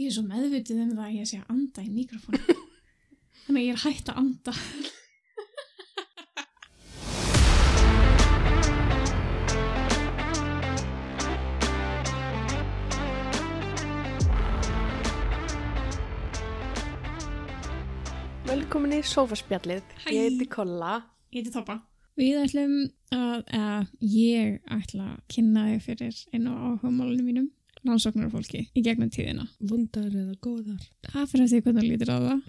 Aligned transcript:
Ég 0.00 0.08
er 0.08 0.14
svo 0.16 0.22
meðvitið 0.24 0.78
um 0.80 0.92
það 0.96 1.04
að 1.04 1.16
ég 1.18 1.26
sé 1.28 1.38
að 1.42 1.48
anda 1.52 1.82
í 1.84 1.90
mikrofónu. 1.92 2.38
Þannig 3.44 3.58
að 3.60 3.66
ég 3.66 3.74
er 3.74 3.82
hægt 3.82 4.06
að 4.08 4.20
anda. 4.22 4.54
Velkomin 18.48 18.96
í 18.96 19.04
Sofaspjallið. 19.04 19.84
Hæ. 20.00 20.08
Ég 20.16 20.30
heiti 20.30 20.48
Kolla. 20.56 20.96
Ég 21.28 21.42
heiti 21.42 21.52
Toppa. 21.60 21.82
Við 22.16 22.40
ætlum 22.46 22.76
að, 23.12 23.44
eða 23.52 23.76
ég 24.16 24.60
ætla 24.80 25.12
að 25.12 25.24
kynna 25.36 25.68
þig 25.74 25.88
fyrir 25.90 26.26
einu 26.32 26.56
áhuga 26.56 26.88
málunum 26.88 27.26
mínum, 27.28 27.50
rannsóknar 27.86 28.30
fólki 28.32 28.64
í 28.76 28.82
gegnum 28.84 29.10
tíðina. 29.12 29.46
Vondar 29.60 30.08
eða 30.08 30.34
góðar? 30.42 30.82
Það 31.06 31.28
fyrir 31.32 31.44
að 31.44 31.52
því 31.52 31.60
hvernig 31.64 31.84
þú 31.84 31.92
lítir 31.92 32.12
á 32.12 32.18
það. 32.24 32.40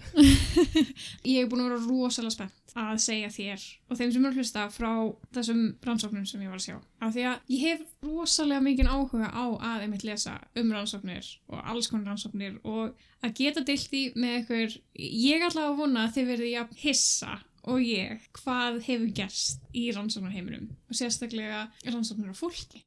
ég 1.32 1.38
hef 1.38 1.52
búin 1.52 1.64
að 1.64 1.70
vera 1.70 1.80
rosalega 1.86 2.36
spennt 2.36 2.76
að 2.82 3.02
segja 3.04 3.30
þér 3.32 3.64
og 3.90 4.00
þeim 4.00 4.12
sem 4.14 4.26
er 4.26 4.32
að 4.32 4.40
hlusta 4.40 4.66
frá 4.72 4.92
þessum 5.36 5.62
rannsóknum 5.86 6.26
sem 6.30 6.44
ég 6.44 6.52
var 6.52 6.60
að 6.62 6.66
sjá. 6.68 6.78
Af 7.04 7.14
því 7.16 7.26
að 7.30 7.54
ég 7.56 7.64
hef 7.68 7.86
rosalega 8.08 8.66
mikinn 8.66 8.92
áhuga 8.92 9.32
á 9.32 9.46
að 9.72 9.86
einmitt 9.86 10.06
lesa 10.08 10.38
um 10.60 10.74
rannsóknir 10.76 11.32
og 11.52 11.64
alls 11.74 11.92
konar 11.92 12.14
rannsóknir 12.14 12.60
og 12.64 12.96
að 13.22 13.36
geta 13.38 13.64
deilt 13.68 13.96
í 13.96 14.04
með 14.16 14.38
ykkur, 14.42 14.78
ég 14.96 15.48
ætla 15.48 15.70
að 15.70 15.80
vona 15.82 16.06
að 16.08 16.16
þið 16.18 16.32
verði 16.34 16.54
að 16.62 16.78
hissa 16.82 17.40
og 17.70 17.84
ég 17.86 18.24
hvað 18.40 18.80
hefur 18.88 19.12
gerst 19.22 19.68
í 19.78 19.90
rannsóknarheiminum 19.94 20.72
og 20.72 20.98
sérstaklega 20.98 21.68
rannsóknir 21.86 22.34
af 22.34 22.42
fólki. 22.42 22.82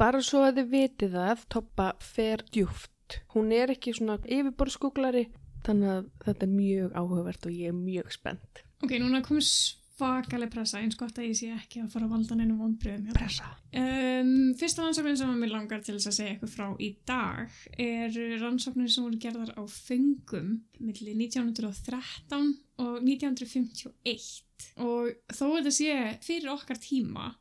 Bara 0.00 0.22
svo 0.24 0.46
að 0.46 0.62
þið 0.62 0.68
vitið 0.72 1.10
það, 1.12 1.40
Toppa 1.52 1.86
fer 2.00 2.40
djúft. 2.48 3.18
Hún 3.34 3.50
er 3.52 3.74
ekki 3.74 3.92
svona 3.92 4.14
yfirborðskúklari, 4.24 5.26
þannig 5.66 5.90
að 5.92 6.06
þetta 6.24 6.46
er 6.46 6.54
mjög 6.54 6.94
áhugavert 6.96 7.48
og 7.50 7.52
ég 7.52 7.68
er 7.68 7.76
mjög 7.76 8.14
spennt. 8.14 8.62
Ok, 8.80 8.94
núna 9.02 9.20
komur 9.26 9.44
svakaleg 9.44 10.48
pressa 10.54 10.80
eins 10.80 10.96
gott 10.96 11.20
að 11.20 11.26
ég 11.28 11.36
sé 11.36 11.50
ekki 11.52 11.82
að 11.82 11.90
fara 11.92 12.08
að 12.08 12.14
valda 12.14 12.38
neinum 12.38 12.62
vonbröðum. 12.62 13.10
Pressa. 13.12 13.50
Um, 13.76 14.32
fyrsta 14.56 14.86
rannsóknin 14.86 15.20
sem 15.20 15.34
mér 15.42 15.52
langar 15.52 15.84
til 15.84 15.98
þess 15.98 16.08
að 16.08 16.16
segja 16.16 16.32
eitthvað 16.32 16.54
frá 16.54 16.66
í 16.80 16.88
dag 17.10 17.60
er 17.84 18.16
rannsóknin 18.40 18.88
sem 18.88 19.04
voru 19.04 19.20
gerðar 19.20 19.52
á 19.52 19.62
fengum 19.68 20.54
millir 20.80 21.20
1913 21.26 22.54
og 22.80 22.96
1951 23.04 24.80
og 24.80 25.12
þó 25.28 25.44
þetta 25.58 25.76
sé 25.76 26.00
fyrir 26.24 26.54
okkar 26.56 26.80
tíma 26.80 27.34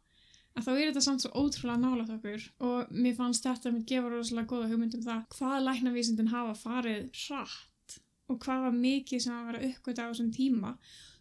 að 0.58 0.66
þá 0.66 0.72
er 0.74 0.86
þetta 0.90 1.04
samt 1.06 1.24
svo 1.24 1.32
ótrúlega 1.36 1.82
nálátt 1.84 2.16
okkur 2.18 2.48
og 2.68 2.94
mér 2.96 3.18
fannst 3.18 3.46
þetta 3.46 3.74
með 3.74 3.86
gefa 3.92 4.14
rosalega 4.14 4.50
góða 4.50 4.72
hugmyndum 4.72 5.06
það 5.06 5.22
hvað 5.36 5.66
læknavísindin 5.68 6.34
hafa 6.34 6.56
farið 6.64 7.06
hratt 7.26 7.70
og 8.30 8.42
hvað 8.44 8.66
var 8.68 8.76
mikið 8.78 9.24
sem 9.24 9.36
að 9.36 9.48
vera 9.50 9.70
uppgöta 9.70 10.06
á 10.06 10.10
þessum 10.12 10.34
tíma. 10.34 10.74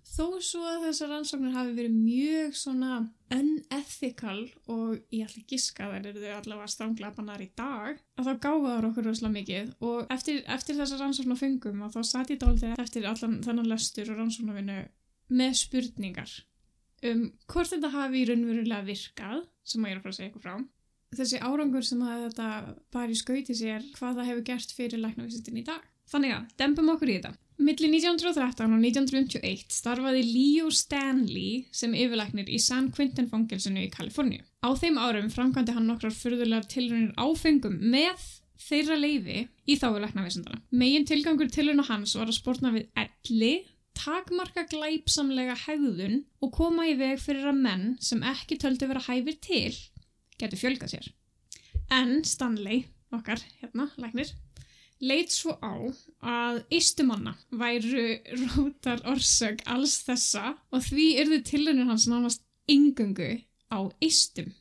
Þó 0.09 0.41
svo 0.41 0.63
að 0.65 0.85
þessar 0.87 1.11
rannsóknir 1.13 1.53
hafi 1.53 1.75
verið 1.77 1.97
mjög 1.97 2.55
svona 2.57 2.93
unethical 3.35 4.39
og 4.73 4.95
ég 5.13 5.27
ætla 5.27 5.43
ekki 5.43 5.45
giska 5.53 5.89
þær 5.91 6.09
eru 6.11 6.23
þau 6.23 6.37
allavega 6.39 6.73
stránglega 6.73 7.17
bannar 7.19 7.45
í 7.45 7.49
dag 7.59 8.01
að 8.17 8.31
þá 8.31 8.33
gáfa 8.47 8.71
þar 8.73 8.89
okkur 8.89 9.09
rosalega 9.09 9.35
mikið. 9.37 9.75
Og 9.85 10.15
eftir, 10.17 10.41
eftir 10.57 10.81
þessar 10.81 11.05
rannsóknar 11.05 11.41
fengum 11.41 11.85
að 11.85 11.99
þá 11.99 12.13
satt 12.13 12.33
ég 12.33 12.41
dálítið 12.41 12.85
eftir 12.85 13.09
allan 13.11 13.41
þennan 13.45 13.73
löstur 13.73 14.13
og 14.13 14.23
rannsóknarvinnu 14.23 14.79
með 15.29 15.59
spurningar 15.61 16.33
um 17.11 17.23
hvort 17.47 17.73
þetta 17.73 17.93
hafi 17.95 18.25
raunverulega 18.29 18.87
virkað 18.89 19.45
sem 19.65 19.85
að 19.85 19.91
ég 19.91 19.97
er 19.97 20.01
að 20.01 20.07
fara 20.07 20.15
að 20.15 20.19
segja 20.19 20.31
eitthvað 20.31 20.47
frá 20.47 21.19
þessi 21.19 21.41
árangur 21.41 21.85
sem 21.87 22.01
að 22.05 22.25
þetta 22.27 22.49
bara 22.93 23.13
í 23.13 23.19
skauti 23.19 23.55
sér 23.57 23.85
hvað 23.97 24.21
það 24.21 24.31
hefur 24.33 24.49
gert 24.51 24.75
fyrir 24.77 25.05
læknavísindin 25.05 25.63
í 25.63 25.69
dag 25.69 25.85
þannig 26.09 26.35
að, 26.35 26.49
dempum 26.61 26.91
okkur 26.95 27.13
í 27.13 27.19
þetta 27.21 27.37
Millir 27.59 27.91
1913 27.91 28.71
og 28.71 28.83
1951 28.85 29.73
starfaði 29.75 30.21
Leo 30.29 30.69
Stanley 30.71 31.65
sem 31.75 31.95
yfirlæknir 31.99 32.47
í 32.55 32.59
San 32.63 32.93
Quentin 32.95 33.27
fangelsinu 33.27 33.83
í 33.83 33.89
Kaliforníu. 33.91 34.45
Á 34.63 34.71
þeim 34.79 35.01
árum 35.03 35.27
framkvæmdi 35.33 35.75
hann 35.75 35.89
nokkrar 35.91 36.15
fyrðulegar 36.15 36.69
tilrunir 36.71 37.17
áfengum 37.19 37.75
með 37.83 38.23
þeirra 38.63 38.99
leifi 39.01 39.41
í 39.67 39.75
þáulæknavísindana. 39.81 40.61
Megin 40.71 41.09
tilgangur 41.11 41.51
tilruna 41.51 41.83
hans 41.89 42.15
var 42.15 42.31
að 42.31 42.39
spórna 42.39 42.71
við 42.77 42.87
elli, 42.95 43.53
takmarka 43.99 44.65
glæpsamlega 44.71 45.57
hegðun 45.67 46.23
og 46.45 46.53
koma 46.55 46.87
í 46.89 46.97
veg 46.99 47.19
fyrir 47.23 47.51
að 47.51 47.63
menn 47.65 47.87
sem 48.01 48.23
ekki 48.23 48.59
töldu 48.63 48.89
vera 48.91 49.03
hæfir 49.09 49.39
til 49.43 49.75
getur 50.39 50.61
fjölgað 50.61 50.95
sér. 50.95 51.09
En 51.91 52.21
Stanley, 52.25 52.85
okkar 53.15 53.43
hérna, 53.61 53.89
læknir, 53.99 54.31
leit 55.01 55.33
svo 55.33 55.55
á 55.63 55.75
að 56.23 56.61
ystumanna 56.75 57.35
væru 57.51 58.07
rótar 58.45 59.03
orsök 59.11 59.63
alls 59.67 59.99
þessa 60.07 60.55
og 60.75 60.85
því 60.85 61.09
yrðu 61.23 61.43
tilhörnir 61.51 61.91
hans 61.91 62.09
nánast 62.11 62.45
yngungu 62.71 63.31
á 63.73 63.79
ystum. 64.05 64.53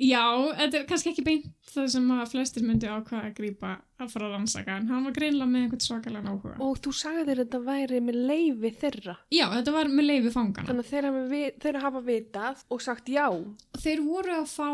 Já, 0.00 0.24
þetta 0.58 0.78
er 0.80 0.86
kannski 0.88 1.10
ekki 1.12 1.22
beint 1.26 1.44
það 1.72 1.88
sem 1.94 2.06
að 2.10 2.22
flestir 2.32 2.64
myndi 2.66 2.88
ákvaða 2.90 3.28
að 3.28 3.34
grípa 3.36 3.72
að 4.02 4.10
fara 4.10 4.26
að 4.26 4.32
rannsaka 4.34 4.76
en 4.80 4.88
hann 4.90 5.04
var 5.06 5.12
greinlega 5.14 5.50
með 5.52 5.62
einhvern 5.66 5.84
svakalega 5.84 6.32
áhuga. 6.32 6.54
Og 6.64 6.80
þú 6.82 6.92
sagði 6.96 7.24
þér 7.28 7.42
þetta 7.44 7.60
væri 7.68 8.00
með 8.02 8.18
leifi 8.32 8.72
þeirra. 8.82 9.16
Já, 9.30 9.44
þetta 9.52 9.74
var 9.76 9.90
með 9.92 10.08
leifi 10.08 10.32
fangana. 10.34 10.68
Þannig 10.72 10.84
að 10.86 10.90
þeir 10.92 11.08
hafa, 11.10 11.24
vi- 11.34 11.52
þeir 11.62 11.80
hafa 11.86 12.02
vitað 12.08 12.64
og 12.70 12.80
sagt 12.82 13.12
já. 13.12 13.26
Þeir 13.78 14.00
voru 14.08 14.38
að 14.40 14.48
fá 14.56 14.70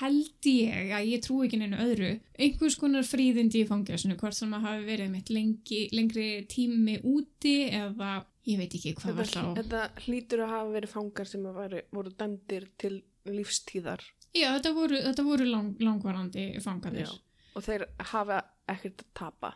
held 0.00 0.46
ég 0.48 0.92
að 0.96 1.08
ég 1.12 1.20
trú 1.24 1.42
ekki 1.44 1.58
neinu 1.60 1.76
öðru 1.76 2.10
einhvers 2.40 2.76
konar 2.80 3.04
fríðindi 3.04 3.60
í 3.64 3.66
fangjásinu 3.68 4.16
hvort 4.16 4.32
sem 4.36 4.52
að 4.56 4.62
hafi 4.64 4.84
verið 4.86 5.10
mitt 5.12 5.28
lengi, 5.28 5.80
lengri 5.92 6.46
tími 6.48 6.98
úti 7.04 7.68
eða 7.68 8.24
ég 8.48 8.58
veit 8.62 8.72
ekki 8.78 8.94
hvað 8.96 9.18
var 9.18 9.28
Þetta, 9.28 9.42
þá 9.44 9.58
þetta 9.60 10.06
hlýtur 10.06 10.44
að 10.46 10.54
hafa 10.54 10.72
verið 10.78 10.94
fangar 10.94 11.28
sem 11.28 11.44
að 11.50 11.58
væri, 11.60 11.82
voru 11.92 12.14
dæmdir 12.16 12.66
til 12.80 13.02
lífstíðar. 13.28 14.00
Já, 14.34 14.48
þetta 14.56 14.72
voru, 14.74 15.00
þetta 15.08 15.24
voru 15.26 15.46
lang, 15.48 15.74
langvarandi 15.82 16.46
fangarnir 16.64 17.06
Já. 17.06 17.12
Og 17.54 17.62
þeir 17.62 17.84
hafa 18.10 18.40
ekkert 18.68 19.04
að 19.04 19.10
tapa. 19.14 19.52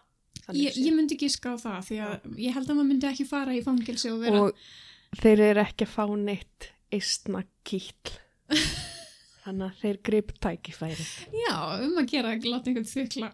ég, 0.54 0.76
ég 0.78 0.94
myndi 0.94 1.18
giska 1.18 1.52
á 1.52 1.56
það 1.58 1.78
því 1.88 1.98
að 2.06 2.28
ég 2.44 2.54
held 2.54 2.68
að 2.70 2.76
maður 2.78 2.90
myndi 2.92 3.08
ekki 3.10 3.26
fara 3.28 3.56
í 3.56 3.62
fangilsi 3.64 4.12
og 4.12 4.22
vera 4.22 4.44
og 4.46 4.62
þeir 5.18 5.42
eru 5.48 5.64
ekki 5.64 5.88
að 5.88 5.94
fá 5.96 6.04
neitt 6.16 6.68
eistna 6.94 7.42
kýtl 7.68 8.14
þannig 9.44 9.66
að 9.66 9.82
þeir 9.82 10.00
grip 10.08 10.32
tækifæri 10.40 11.06
já, 11.42 11.54
um 11.84 11.98
að 12.00 12.10
gera, 12.14 12.34
láta 12.44 12.70
einhvern 12.70 12.88
þykla, 12.88 13.32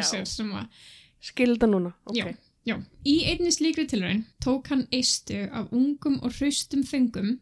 Já. 0.00 0.04
sér 0.10 0.28
sem 0.28 0.50
að 0.56 0.84
skilda 1.30 1.68
núna, 1.70 1.94
ok 2.10 2.18
Já. 2.18 2.30
Já, 2.68 2.76
í 3.08 3.14
einni 3.30 3.48
slíkri 3.54 3.86
tilraun 3.88 4.26
tók 4.44 4.68
hann 4.68 4.82
eistu 4.92 5.46
af 5.48 5.70
ungum 5.72 6.18
og 6.20 6.34
hraustum 6.36 6.82
fengum 6.84 7.38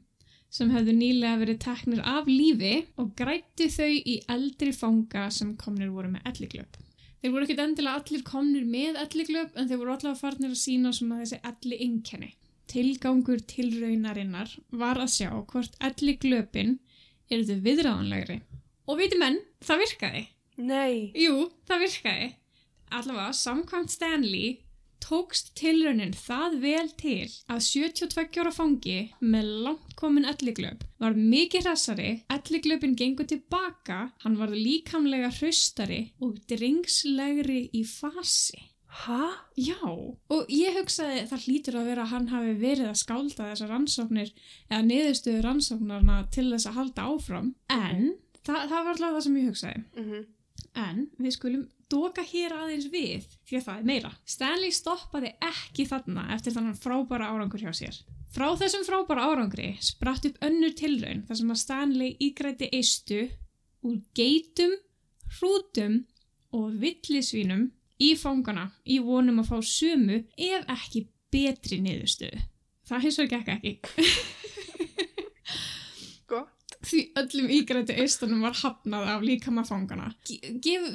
sem 0.50 0.70
hefðu 0.72 0.94
nýlega 0.96 1.38
verið 1.42 1.58
teknir 1.64 2.02
af 2.08 2.28
lífi 2.30 2.74
og 3.00 3.12
grætti 3.18 3.68
þau 3.72 3.90
í 3.92 4.14
eldri 4.32 4.72
fanga 4.72 5.26
sem 5.34 5.54
komnir 5.60 5.90
voru 5.92 6.10
með 6.14 6.28
elliglöp. 6.32 6.78
Þeir 7.20 7.32
voru 7.34 7.46
ekkit 7.48 7.62
endilega 7.64 8.00
allir 8.00 8.22
komnir 8.26 8.66
með 8.68 8.98
elliglöp 9.04 9.56
en 9.58 9.68
þeir 9.68 9.80
voru 9.80 9.94
allavega 9.96 10.20
farnir 10.20 10.52
að 10.54 10.60
sína 10.62 10.92
svona 10.94 11.20
þessi 11.22 11.40
elli 11.50 11.80
einkenni. 11.84 12.30
Tilgangur 12.68 13.40
tilraunarinnar 13.48 14.52
var 14.70 15.00
að 15.02 15.12
sjá 15.16 15.30
hvort 15.32 15.76
elliglöpin 15.88 16.76
eru 17.32 17.44
þau 17.48 17.62
viðræðanlegri. 17.64 18.40
Og 18.88 19.00
veitum 19.00 19.20
menn, 19.24 19.40
það 19.64 19.82
virkaði. 19.84 20.22
nei, 20.56 21.12
Jú, 21.16 21.50
það 21.68 21.82
virkaði. 21.84 22.28
Allavega, 22.88 23.32
samkvæmt 23.36 23.92
Stanley 23.92 24.56
tókst 25.02 25.52
tilraunin 25.58 26.14
það 26.16 26.56
vel 26.62 26.88
til 27.00 27.26
að 27.50 27.62
72 27.66 28.40
ára 28.42 28.52
fangi 28.54 28.98
með 29.20 29.50
langt 29.66 29.94
komin 29.98 30.28
elliglöp 30.28 30.84
var 31.02 31.18
mikið 31.18 31.68
hressari, 31.68 32.10
elliglöpin 32.32 32.96
gengur 32.98 33.28
tilbaka, 33.30 34.08
hann 34.24 34.38
var 34.40 34.54
líkamlega 34.54 35.30
hraustari 35.38 36.00
og 36.24 36.38
drengslegri 36.50 37.68
í 37.72 37.84
fasi. 37.86 38.60
hæ? 38.88 39.20
Já, 39.56 39.84
og 39.84 40.48
ég 40.50 40.78
hugsaði 40.78 41.26
það 41.30 41.44
hlýtur 41.44 41.76
að 41.78 41.90
vera 41.90 42.06
að 42.06 42.12
hann 42.14 42.30
hafi 42.32 42.54
verið 42.58 42.88
að 42.88 43.02
skálda 43.02 43.50
þessar 43.50 43.70
rannsóknir 43.74 44.32
eða 44.70 44.80
niðurstöðu 44.86 45.44
rannsóknarna 45.44 46.16
til 46.34 46.48
þess 46.52 46.70
að 46.70 46.78
halda 46.80 47.06
áfram, 47.12 47.52
en 47.68 48.16
það, 48.42 48.64
það 48.70 48.80
var 48.80 48.90
alltaf 48.94 49.14
það 49.14 49.24
sem 49.26 49.38
ég 49.38 49.48
hugsaði. 49.52 49.84
Mm 49.98 50.26
En 50.76 51.06
við 51.18 51.34
skulum 51.36 51.64
doka 51.88 52.22
hér 52.26 52.52
aðeins 52.52 52.88
við 52.92 53.24
því 53.48 53.58
að 53.58 53.66
það 53.68 53.78
er 53.78 53.88
meira. 53.90 54.12
Stanley 54.28 54.74
stoppaði 54.74 55.32
ekki 55.48 55.86
þarna 55.88 56.26
eftir 56.36 56.54
þannig 56.56 56.80
frábæra 56.82 57.30
árangur 57.32 57.64
hjá 57.64 57.72
sér. 57.76 57.96
Frá 58.28 58.50
þessum 58.60 58.84
frábæra 58.84 59.24
árangri 59.30 59.70
spratt 59.80 60.26
upp 60.28 60.36
önnur 60.44 60.74
tilraun 60.76 61.24
þar 61.28 61.40
sem 61.40 61.54
að 61.54 61.60
Stanley 61.62 62.16
ígræti 62.20 62.68
eistu 62.76 63.22
úr 63.88 63.98
geitum, 64.18 64.74
hrútum 65.38 66.02
og 66.56 66.76
villisvínum 66.82 67.70
í 68.04 68.12
fangana 68.20 68.68
í 68.84 69.00
vonum 69.02 69.40
að 69.42 69.54
fá 69.54 69.58
sömu 69.64 70.22
ef 70.36 70.68
ekki 70.76 71.06
betri 71.32 71.80
niðurstöðu. 71.84 72.44
Það 72.88 73.04
hins 73.04 73.20
vegar 73.20 73.44
gekk 73.44 73.56
ekki. 73.56 73.74
öllum 77.22 77.48
ígrættu 77.58 77.96
eistunum 78.02 78.44
var 78.46 78.56
hafnað 78.58 79.08
af 79.14 79.24
líkama 79.26 79.64
fangana. 79.68 80.10
Gef, 80.28 80.86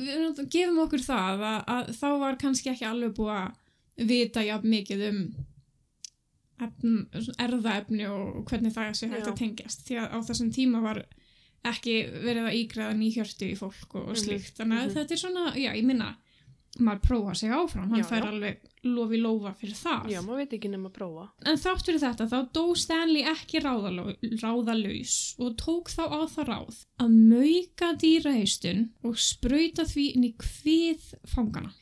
gefum 0.52 0.84
okkur 0.86 1.04
það 1.04 1.44
að, 1.50 1.60
að 1.76 1.92
þá 2.00 2.08
var 2.26 2.40
kannski 2.42 2.74
ekki 2.74 2.88
alveg 2.90 3.16
búið 3.18 3.36
að 3.40 4.08
vita 4.10 4.44
jafn 4.46 4.72
mikið 4.74 5.04
um 5.10 5.20
efn, 6.64 6.98
erðaefni 7.42 8.08
og 8.10 8.44
hvernig 8.50 8.74
það 8.74 8.96
sé 8.98 9.10
hægt 9.12 9.30
að 9.30 9.40
tengjast 9.42 9.86
því 9.88 10.00
að 10.02 10.16
á 10.16 10.18
þessum 10.30 10.52
tíma 10.56 10.82
var 10.84 11.04
ekki 11.68 11.96
verið 12.24 12.50
að 12.50 12.58
ígræða 12.60 12.96
nýhjörtu 13.00 13.50
í 13.50 13.58
fólk 13.60 13.96
og, 13.96 14.12
og 14.12 14.20
slíkt 14.20 14.60
þannig 14.60 14.80
að 14.80 14.86
mhm. 14.88 14.96
þetta 14.98 15.16
er 15.16 15.22
svona, 15.22 15.46
já 15.56 15.70
ég 15.72 15.86
minna 15.88 16.14
maður 16.80 17.02
prófa 17.06 17.34
sig 17.38 17.52
áfram, 17.54 17.90
hann 17.92 18.02
Já, 18.02 18.08
fær 18.10 18.24
já. 18.24 18.30
alveg 18.32 18.64
lofi 18.84 19.18
lófa 19.22 19.52
fyrir 19.60 19.76
það 19.78 20.08
Já, 20.12 20.22
maður 20.26 20.40
veit 20.42 20.56
ekki 20.58 20.72
nema 20.74 20.90
að 20.90 20.96
prófa. 20.98 21.26
En 21.46 21.60
þátt 21.62 21.86
fyrir 21.86 22.02
þetta 22.02 22.28
þá 22.32 22.38
dó 22.58 22.64
Stanley 22.76 23.28
ekki 23.30 23.62
ráðalaus 23.64 25.14
og 25.38 25.54
tók 25.62 25.92
þá 25.94 26.04
á 26.10 26.20
það 26.34 26.50
ráð 26.50 26.82
að 27.04 27.14
mauka 27.30 27.92
dýrahaustun 28.02 28.84
og 29.06 29.22
sprauta 29.22 29.86
því 29.88 30.08
inn 30.16 30.28
í 30.28 30.34
hvið 30.42 31.08
fangana. 31.36 31.74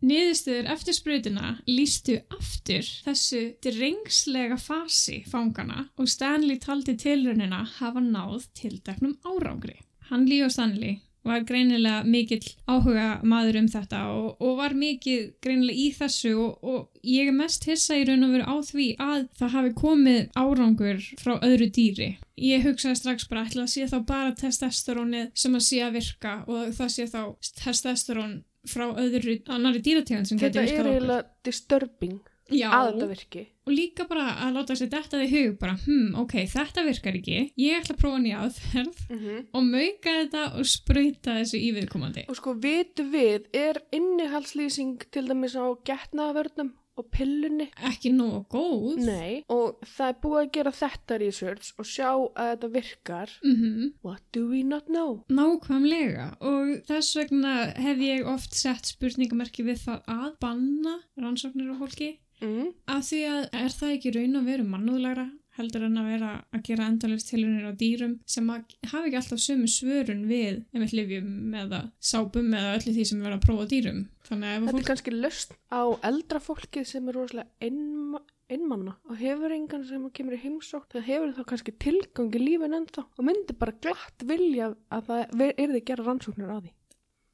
Niðurstöður 0.00 0.70
eftir 0.72 0.96
sprautina 0.96 1.48
lístu 1.68 2.14
aftur 2.32 2.86
þessu 3.04 3.42
drengslega 3.60 4.56
fasi 4.56 5.18
fangana 5.28 5.90
og 6.00 6.08
Stanley 6.08 6.56
taldi 6.62 6.94
tilraunina 6.96 7.66
hafa 7.76 8.00
náð 8.00 8.46
tildeknum 8.56 9.18
árangri. 9.28 9.76
Hann 10.08 10.24
Leo 10.26 10.48
Stanley 10.48 11.02
var 11.26 11.44
greinilega 11.44 12.00
mikill 12.08 12.46
áhuga 12.70 13.20
maður 13.26 13.58
um 13.60 13.68
þetta 13.68 14.00
og, 14.14 14.28
og 14.40 14.56
var 14.60 14.74
mikið 14.78 15.26
greinilega 15.44 15.82
í 15.82 15.88
þessu 15.98 16.32
og, 16.40 16.64
og 16.64 17.02
ég 17.04 17.28
er 17.28 17.36
mest 17.36 17.66
hissa 17.68 17.98
í 18.00 18.06
raun 18.08 18.24
og 18.24 18.34
veru 18.36 18.46
á 18.48 18.56
því 18.70 18.86
að 19.04 19.26
það 19.40 19.54
hafi 19.56 19.72
komið 19.82 20.20
árangur 20.40 21.02
frá 21.20 21.34
öðru 21.38 21.68
dýri. 21.76 22.10
Ég 22.40 22.64
hugsaði 22.64 23.00
strax 23.02 23.28
bara 23.28 23.44
ætla 23.44 23.66
að 23.66 23.72
sé 23.74 23.88
þá 23.90 23.98
bara 24.08 24.32
testosterónið 24.40 25.32
sem 25.36 25.58
að 25.58 25.66
sé 25.68 25.82
að 25.84 25.98
virka 25.98 26.36
og 26.48 26.72
það 26.78 26.94
sé 26.96 27.08
þá 27.12 27.20
testosterón 27.60 28.38
frá 28.68 28.86
öðru 28.88 29.38
annari 29.48 29.80
dýrategund 29.84 30.28
sem 30.28 30.40
Þetta 30.40 30.48
getur 30.48 30.60
er 30.60 30.68
virkað 30.68 30.80
okkur. 30.80 30.94
eiginlega 30.96 31.48
disturbing 31.48 32.18
að 32.50 32.90
þetta 32.90 33.08
virki. 33.10 33.42
og 33.66 33.72
líka 33.74 34.06
bara 34.10 34.26
að 34.46 34.58
láta 34.58 34.76
sér 34.78 34.90
þetta 34.92 35.22
í 35.22 35.30
hug 35.30 35.58
bara, 35.60 35.76
hm, 35.84 36.14
ok, 36.24 36.34
þetta 36.50 36.84
virkar 36.86 37.18
ekki 37.20 37.38
ég 37.60 37.78
ætla 37.78 37.94
að 37.94 38.02
prófa 38.02 38.20
nýja 38.24 38.42
aðferð 38.46 39.00
Mm 39.10 39.46
og 39.54 39.64
mauka 39.66 40.12
þetta 40.20 40.42
og 40.58 40.66
sprauta 40.66 41.38
þessu 41.38 41.58
í 41.60 41.70
viðkomandi. 41.76 42.26
Og 42.30 42.36
sko, 42.38 42.54
vitu 42.60 43.06
við, 43.10 43.46
er 43.56 43.80
innihaldslýsing 43.94 45.06
til 45.10 45.26
dæmis 45.28 45.56
á 45.58 45.66
getnaðavörnum 45.86 46.72
og 47.00 47.06
pillunni? 47.14 47.68
Ekki 47.88 48.10
nógu 48.12 48.42
góð. 48.52 48.98
Nei, 49.06 49.42
og 49.52 49.80
það 49.88 50.10
er 50.12 50.16
búið 50.24 50.40
að 50.40 50.50
gera 50.56 50.72
þetta 50.76 51.18
research 51.22 51.70
og 51.80 51.88
sjá 51.88 52.08
að 52.10 52.50
þetta 52.50 52.70
virkar. 52.74 53.34
Mm 53.46 53.92
What 54.04 54.22
do 54.32 54.46
we 54.50 54.62
not 54.66 54.90
know? 54.90 55.22
Nákvæmlega 55.32 56.26
og 56.40 56.74
þess 56.88 57.16
vegna 57.16 57.54
hef 57.80 58.02
ég 58.04 58.26
oft 58.28 58.54
sett 58.54 58.90
spurningamerki 58.90 59.64
við 59.66 59.84
það 59.86 60.02
að 60.16 60.34
banna 60.42 60.98
rannsóknir 61.20 61.72
á 61.72 61.76
fólki 61.80 62.10
Mm. 62.40 62.72
að 62.88 63.04
því 63.10 63.20
að 63.34 63.42
er 63.64 63.76
það 63.76 63.94
ekki 63.96 64.14
raun 64.16 64.40
að 64.40 64.50
vera 64.50 64.70
mannúðlegra 64.74 65.28
heldur 65.60 65.86
en 65.86 66.00
að 66.00 66.08
vera 66.14 66.30
að 66.54 66.64
gera 66.68 66.88
endalist 66.90 67.30
tilunir 67.30 67.68
á 67.68 67.72
dýrum 67.76 68.16
sem 68.28 68.48
að 68.52 68.74
hafa 68.90 69.08
ekki 69.08 69.20
alltaf 69.20 69.42
sömu 69.42 69.68
svörun 69.70 70.26
við 70.30 70.62
einmitt 70.72 70.94
livjum 70.96 71.54
eða 71.62 71.82
sápum 71.98 72.50
eða 72.56 72.74
öllu 72.78 72.94
því 72.96 73.06
sem 73.10 73.20
er 73.20 73.28
verið 73.28 73.38
að 73.38 73.46
prófa 73.46 73.68
dýrum. 73.72 74.02
Þannig 74.28 74.50
að 74.50 74.56
ef 74.56 74.60
Þetta 74.64 74.76
fólk 74.76 74.82
er 74.84 74.90
kannski 74.90 75.16
löst 75.16 75.56
á 75.74 75.82
eldra 76.10 76.42
fólkið 76.46 76.90
sem 76.92 77.08
er 77.10 77.18
rosalega 77.18 77.68
einma, 77.68 78.22
einmanna 78.50 78.96
og 79.08 79.20
hefur 79.20 79.56
engan 79.56 79.86
sem 79.88 80.10
kemur 80.16 80.38
í 80.38 80.42
heimsótt. 80.44 80.90
Það 80.94 81.08
hefur 81.10 81.36
þá 81.38 81.42
kannski 81.52 81.76
tilgang 81.86 82.34
í 82.34 82.44
lífin 82.44 82.76
ennþá 82.80 83.06
og 83.10 83.24
myndi 83.26 83.56
bara 83.58 83.76
glatt 83.84 84.26
vilja 84.26 84.74
að 84.90 85.10
það 85.10 85.48
er 85.50 85.74
þið 85.74 85.82
gera 85.90 86.06
rannsóknir 86.06 86.54
á 86.54 86.58
því. 86.60 86.76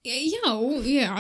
Já, 0.06 0.52
já, 0.86 1.10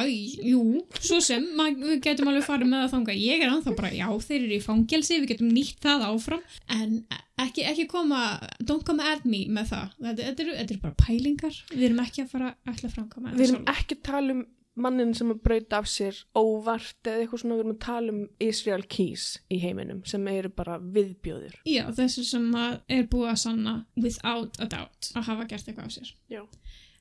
jú, 0.46 0.62
svo 1.02 1.20
sem, 1.24 1.46
við 1.82 2.00
getum 2.04 2.30
alveg 2.30 2.46
farið 2.46 2.70
með 2.70 2.84
það 2.84 2.92
þanga. 2.94 3.16
Ég 3.18 3.44
er 3.44 3.52
anþá 3.52 3.76
bara, 3.78 3.92
já, 3.96 4.06
þeir 4.28 4.40
eru 4.40 4.56
í 4.56 4.62
fangelsi, 4.62 5.20
við 5.22 5.32
getum 5.34 5.54
nýtt 5.54 5.80
það 5.82 6.04
áfram, 6.06 6.44
en 6.76 6.98
ekki, 7.42 7.64
ekki 7.66 7.88
koma, 7.90 8.24
don't 8.62 8.86
come 8.86 9.02
at 9.02 9.26
me 9.26 9.46
með 9.50 9.72
það. 9.72 9.96
Þetta, 10.00 10.28
þetta, 10.28 10.46
eru, 10.46 10.58
þetta 10.60 10.76
eru 10.76 10.84
bara 10.84 11.00
pælingar, 11.02 11.62
við 11.72 11.88
erum 11.88 12.04
ekki 12.06 12.26
að 12.26 12.36
fara 12.36 12.52
að 12.66 12.84
framkama 12.94 13.34
Við 13.34 13.48
erum 13.48 13.66
ekki 13.74 13.98
að 13.98 14.06
tala 14.12 14.36
um 14.36 14.44
mannin 14.76 15.14
sem 15.16 15.30
að 15.32 15.42
breyta 15.44 15.80
af 15.80 15.88
sér 15.88 16.18
óvart 16.36 17.08
eða 17.08 17.24
eitthvað 17.24 17.42
svona, 17.42 17.56
við 17.56 17.62
erum 17.64 17.74
að 17.74 17.84
tala 17.86 18.12
um 18.12 18.22
Israel 18.44 18.84
Keys 18.92 19.26
í 19.52 19.60
heiminum 19.62 20.02
sem 20.08 20.26
eru 20.30 20.50
bara 20.52 20.76
viðbjóðir. 20.80 21.56
Já, 21.68 21.86
þessu 21.96 22.26
sem 22.28 22.48
er 22.54 23.06
búið 23.10 23.30
að 23.32 23.38
sanna 23.46 23.76
without 23.96 24.60
a 24.60 24.68
doubt 24.68 25.12
að 25.16 25.30
hafa 25.30 25.48
gert 25.48 25.70
eitthvað 25.70 25.88
á 25.88 25.96
sér. 25.96 26.12
Já. 26.32 26.42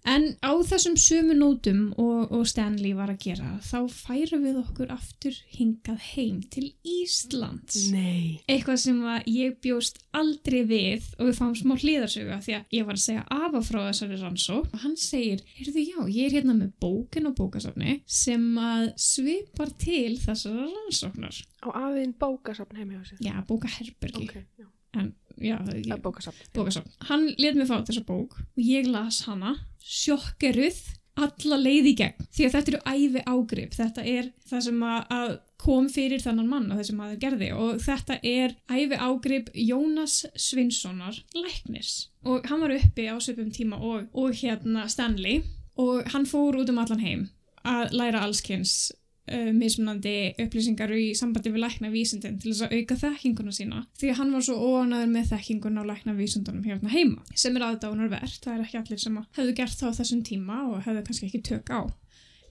En 0.06 0.28
á 0.46 0.54
þessum 0.70 0.96
sömu 1.02 1.34
nótum 1.38 1.88
og, 2.02 2.30
og 2.30 2.46
Stanley 2.50 2.94
var 2.98 3.10
að 3.10 3.24
gera, 3.26 3.56
þá 3.66 3.90
færum 3.90 4.44
við 4.46 4.60
okkur 4.62 4.92
aftur 4.94 5.38
hingað 5.56 6.04
heim 6.12 6.44
til 6.54 6.68
Íslands. 6.86 7.88
Nei. 7.94 8.42
eitthvað 8.52 8.78
sem 8.84 9.00
ég 9.32 9.58
bjóst 9.64 9.98
aldrei 10.16 10.62
við 10.70 11.10
og 11.18 11.30
við 11.30 11.40
fáum 11.40 11.56
smá 11.58 11.74
hlýðarsögu 11.82 12.38
því 12.46 12.58
að 12.60 12.78
ég 12.78 12.88
var 12.88 13.00
að 13.00 13.04
segja 13.06 13.26
afa 13.34 13.64
frá 13.66 13.80
þessari 13.88 14.22
rannsók 14.22 14.70
og 14.70 14.86
hann 14.86 14.96
segir, 15.00 15.42
heyrðu 15.58 15.86
já, 15.88 15.98
ég 16.06 16.30
er 16.30 16.38
hérna 16.38 16.56
með 16.58 16.72
bókin 16.86 17.30
og 17.32 17.36
bókasafni 17.40 18.00
sem 18.06 18.46
að 18.62 18.88
svipar 19.02 19.74
til 19.82 20.16
þessara 20.22 20.70
rannsóknar. 20.70 21.42
Á 21.66 21.68
aðeinn 21.74 22.16
bókasafn 22.22 22.78
heimi 22.78 23.02
á 23.02 23.04
sér. 23.08 23.22
Já, 23.26 23.36
bókaherbergi. 23.50 24.30
Ok, 24.30 24.38
já. 24.62 24.70
En, 24.96 25.14
já, 25.36 25.58
ég, 25.76 25.92
bókasafn. 26.02 26.52
bókasafn. 26.56 26.92
Hann 27.10 27.28
let 27.42 27.58
mig 27.58 27.68
fá 27.68 27.82
þessa 27.82 28.06
bók 28.08 28.38
og 28.40 28.62
ég 28.62 28.88
las 28.88 29.26
hana, 29.28 29.56
sjokkeruð, 29.86 30.80
alla 31.16 31.58
leið 31.62 31.92
í 31.92 31.96
gegn. 32.02 32.30
Því 32.34 32.46
að 32.48 32.56
þetta 32.58 32.72
eru 32.74 32.82
æfi 32.92 33.22
ágrip. 33.32 33.76
Þetta 33.78 34.06
er 34.12 34.32
það 34.50 34.64
sem 34.66 34.82
að, 34.90 35.36
kom 35.66 35.88
fyrir 35.90 36.22
þannan 36.22 36.50
mann 36.52 36.68
og 36.72 36.80
þessum 36.80 37.00
maður 37.02 37.22
gerði 37.24 37.48
og 37.56 37.80
þetta 37.84 38.18
er 38.22 38.56
æfi 38.70 39.00
ágrip 39.00 39.48
Jónas 39.56 40.18
Svinssonar 40.38 41.18
læknis 41.34 42.10
og 42.28 42.46
hann 42.52 42.62
var 42.62 42.76
uppi 42.76 43.08
á 43.10 43.16
svipum 43.24 43.50
tíma 43.56 43.80
og, 43.80 44.10
og 44.14 44.36
hérna 44.36 44.86
Stanley 44.92 45.42
og 45.82 46.06
hann 46.14 46.28
fór 46.30 46.60
út 46.60 46.70
um 46.70 46.82
allan 46.84 47.02
heim 47.02 47.26
að 47.66 47.96
læra 47.98 48.22
allskins 48.28 48.92
uh, 49.32 49.52
mismunandi 49.56 50.16
upplýsingar 50.42 50.94
í 50.96 51.10
sambandi 51.18 51.54
við 51.54 51.66
læknavísindin 51.66 52.40
til 52.42 52.54
þess 52.54 52.68
að 52.68 52.78
auka 52.80 53.00
þekkinguna 53.04 53.56
sína 53.56 53.84
því 54.00 54.12
að 54.12 54.20
hann 54.22 54.34
var 54.36 54.48
svo 54.48 54.56
óanaður 54.62 55.12
með 55.16 55.30
þekkinguna 55.34 55.86
á 55.86 55.90
læknavísindunum 55.92 56.66
hérna 56.70 56.94
heima 56.94 57.26
sem 57.34 57.58
er 57.58 57.68
aðdánarvert, 57.70 58.40
það 58.44 58.56
er 58.56 58.66
ekki 58.66 58.82
allir 58.82 59.04
sem 59.04 59.20
hefðu 59.38 59.58
gert 59.60 59.78
það 59.82 59.94
á 59.94 59.98
þessum 60.00 60.24
tíma 60.30 60.62
og 60.70 60.82
hefðu 60.88 61.06
kannski 61.10 61.30
ekki 61.30 61.44
tök 61.52 61.72
á. 61.74 61.82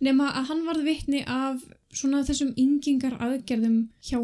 Nema 0.05 0.31
að 0.35 0.49
hann 0.51 0.65
varð 0.67 0.87
vitni 0.89 1.23
af 1.31 1.63
svona 1.95 2.25
þessum 2.27 2.55
yngingar 2.61 3.15
aðgerðum 3.23 3.85
hjá 4.03 4.19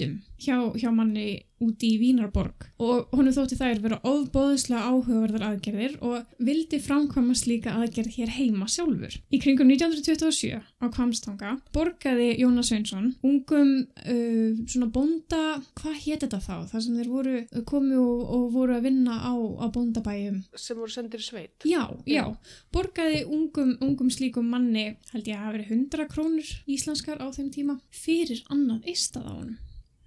hundum 0.00 0.20
hjá, 0.40 0.56
hjá 0.78 0.90
manni 0.94 1.44
úti 1.60 1.90
í 1.92 1.98
Vínarborg 2.00 2.64
og 2.80 3.10
honum 3.12 3.34
þótti 3.36 3.58
þær 3.58 3.80
vera 3.84 3.98
ofbóðslega 4.08 4.88
áhugaverðar 4.88 5.44
aðgerðir 5.50 5.98
og 6.06 6.30
vildi 6.40 6.80
framkvæma 6.80 7.36
slíka 7.36 7.74
aðgerð 7.76 8.16
hér 8.16 8.32
heima 8.38 8.68
sjálfur. 8.70 9.18
Í 9.28 9.40
kringum 9.42 9.68
1927 9.68 10.56
á 10.56 10.86
Kvamstanga 10.88 11.52
borgaði 11.76 12.30
Jónas 12.40 12.70
Sveinsson 12.72 13.12
ungum 13.20 13.74
uh, 13.84 14.48
svona 14.64 14.88
bonda, 14.94 15.60
hvað 15.76 16.00
hétt 16.06 16.24
þetta 16.24 16.40
þá? 16.40 16.54
Það 16.72 16.86
sem 16.86 16.98
þeir 17.00 17.12
voru 17.12 17.36
komu 17.68 18.00
og, 18.00 18.24
og 18.38 18.46
voru 18.56 18.78
að 18.78 18.88
vinna 18.88 19.20
á, 19.20 19.34
á 19.36 19.66
bondabæjum 19.68 20.40
Sem 20.56 20.80
voru 20.80 20.94
sendir 20.94 21.20
í 21.20 21.28
sveit. 21.28 21.68
Já, 21.68 21.84
já, 22.08 22.24
borgaði 22.72 23.26
ungum, 23.28 23.76
ungum 23.84 24.08
slíkum 24.12 24.48
manni, 24.48 24.94
held 25.12 25.28
ég 25.28 25.36
að 25.36 25.44
hafa 25.44 25.58
verið 25.58 25.74
100 25.76 26.12
krónur 26.14 26.54
íslenskar 26.64 27.20
á 27.20 27.28
þeim 27.36 27.52
tíma, 27.52 27.82
fyrir 27.92 28.40
annað 28.48 28.88
eistað 28.88 29.28
á 29.28 29.32
honum. 29.36 29.58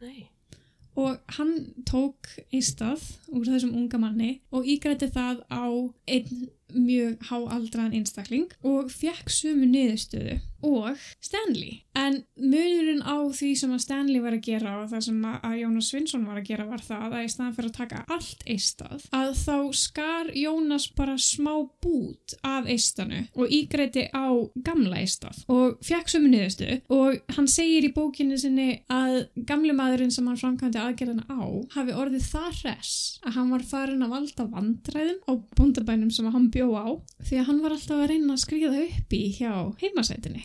Nei. 0.03 0.27
Og 0.99 1.17
hann 1.37 1.53
tók 1.89 2.27
eistað 2.53 3.01
úr 3.33 3.47
þessum 3.47 3.73
unga 3.79 3.97
manni 4.01 4.33
og 4.53 4.67
ígrætti 4.69 5.09
það 5.15 5.41
á 5.49 5.65
einn 6.05 6.43
mjög 6.75 7.29
háaldraðan 7.29 7.99
einstakling 7.99 8.49
og 8.67 8.91
fekk 8.93 9.31
sumu 9.31 9.69
niðurstöðu 9.69 10.41
og 10.63 10.97
Stanley. 11.21 11.81
En 11.93 12.23
munurinn 12.39 13.03
á 13.03 13.19
því 13.35 13.49
sem 13.59 13.73
að 13.75 13.81
Stanley 13.83 14.21
var 14.23 14.37
að 14.37 14.45
gera 14.47 14.77
og 14.79 14.87
það 14.93 15.03
sem 15.07 15.25
að 15.27 15.43
að 15.43 15.55
Jónas 15.59 15.89
Svinsson 15.91 16.23
var 16.25 16.39
að 16.39 16.47
gera 16.47 16.67
var 16.69 16.83
það 16.83 17.15
að 17.17 17.25
í 17.25 17.31
staðan 17.33 17.55
fyrir 17.57 17.69
að 17.69 17.77
taka 17.77 17.99
allt 18.15 18.45
eistað 18.49 19.05
að 19.13 19.33
þá 19.41 19.57
skar 19.77 20.31
Jónas 20.39 20.87
bara 20.95 21.17
smá 21.21 21.51
bút 21.83 22.35
af 22.47 22.69
eistanu 22.71 23.19
og 23.35 23.53
ígrætti 23.53 24.07
á 24.15 24.27
gamla 24.65 25.01
eistað 25.03 25.43
og 25.51 25.83
fekk 25.85 26.13
sumu 26.13 26.31
niðurstöðu 26.31 26.79
og 26.95 27.35
hann 27.35 27.49
segir 27.51 27.89
í 27.89 27.93
bókinni 27.93 28.39
sinni 28.39 28.69
að 28.93 29.19
gamli 29.49 29.75
maðurinn 29.75 30.13
sem 30.15 30.27
hann 30.31 30.39
framkvæmdi 30.39 30.81
aðgerðina 30.81 31.27
á 31.27 31.43
hafi 31.75 31.97
orðið 31.99 32.29
það 32.31 32.49
hress 32.63 32.95
að 33.27 33.37
hann 33.37 33.53
var 33.53 33.67
farin 33.67 34.07
að 34.07 34.15
valda 34.15 34.47
vandræðum 34.55 35.21
á 35.27 35.31
bóndabænum 35.59 36.13
sem 36.13 36.31
hann 36.33 36.49
bjó 36.53 36.62
á 36.71 36.87
því 37.27 37.39
að 37.39 37.47
hann 37.49 37.61
var 37.63 37.75
alltaf 37.75 38.01
að 38.01 38.09
reyna 38.11 38.35
að 38.35 38.43
skriða 38.43 38.83
upp 38.87 39.15
í 39.17 39.23
hjá 39.37 39.53
heimasætinni. 39.81 40.43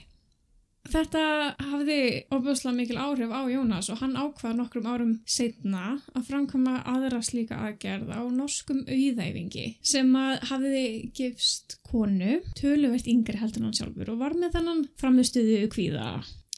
þetta 0.89 1.23
hafði 1.69 1.99
ofbúslega 2.33 2.77
mikil 2.79 2.97
áhrif 2.97 3.33
á 3.35 3.45
Jónas 3.53 3.91
og 3.93 4.01
hann 4.01 4.17
ákvað 4.17 4.57
nokkrum 4.57 4.89
árum 4.89 5.11
setna 5.29 5.99
að 6.17 6.31
framkama 6.31 6.79
aðra 6.89 7.21
slíka 7.21 7.59
aðgerð 7.67 8.09
á 8.09 8.25
norskum 8.33 8.81
auðæfingi 8.89 9.67
sem 9.85 10.15
hafði 10.49 11.13
gifst 11.13 11.77
konu, 11.91 12.41
töluvert 12.57 13.11
yngri 13.11 13.37
heldur 13.37 13.69
hann 13.69 13.77
sjálfur 13.77 14.15
og 14.15 14.23
var 14.25 14.39
með 14.39 14.57
þannan 14.57 14.85
framistuðu 14.97 15.67
kvíða 15.75 16.09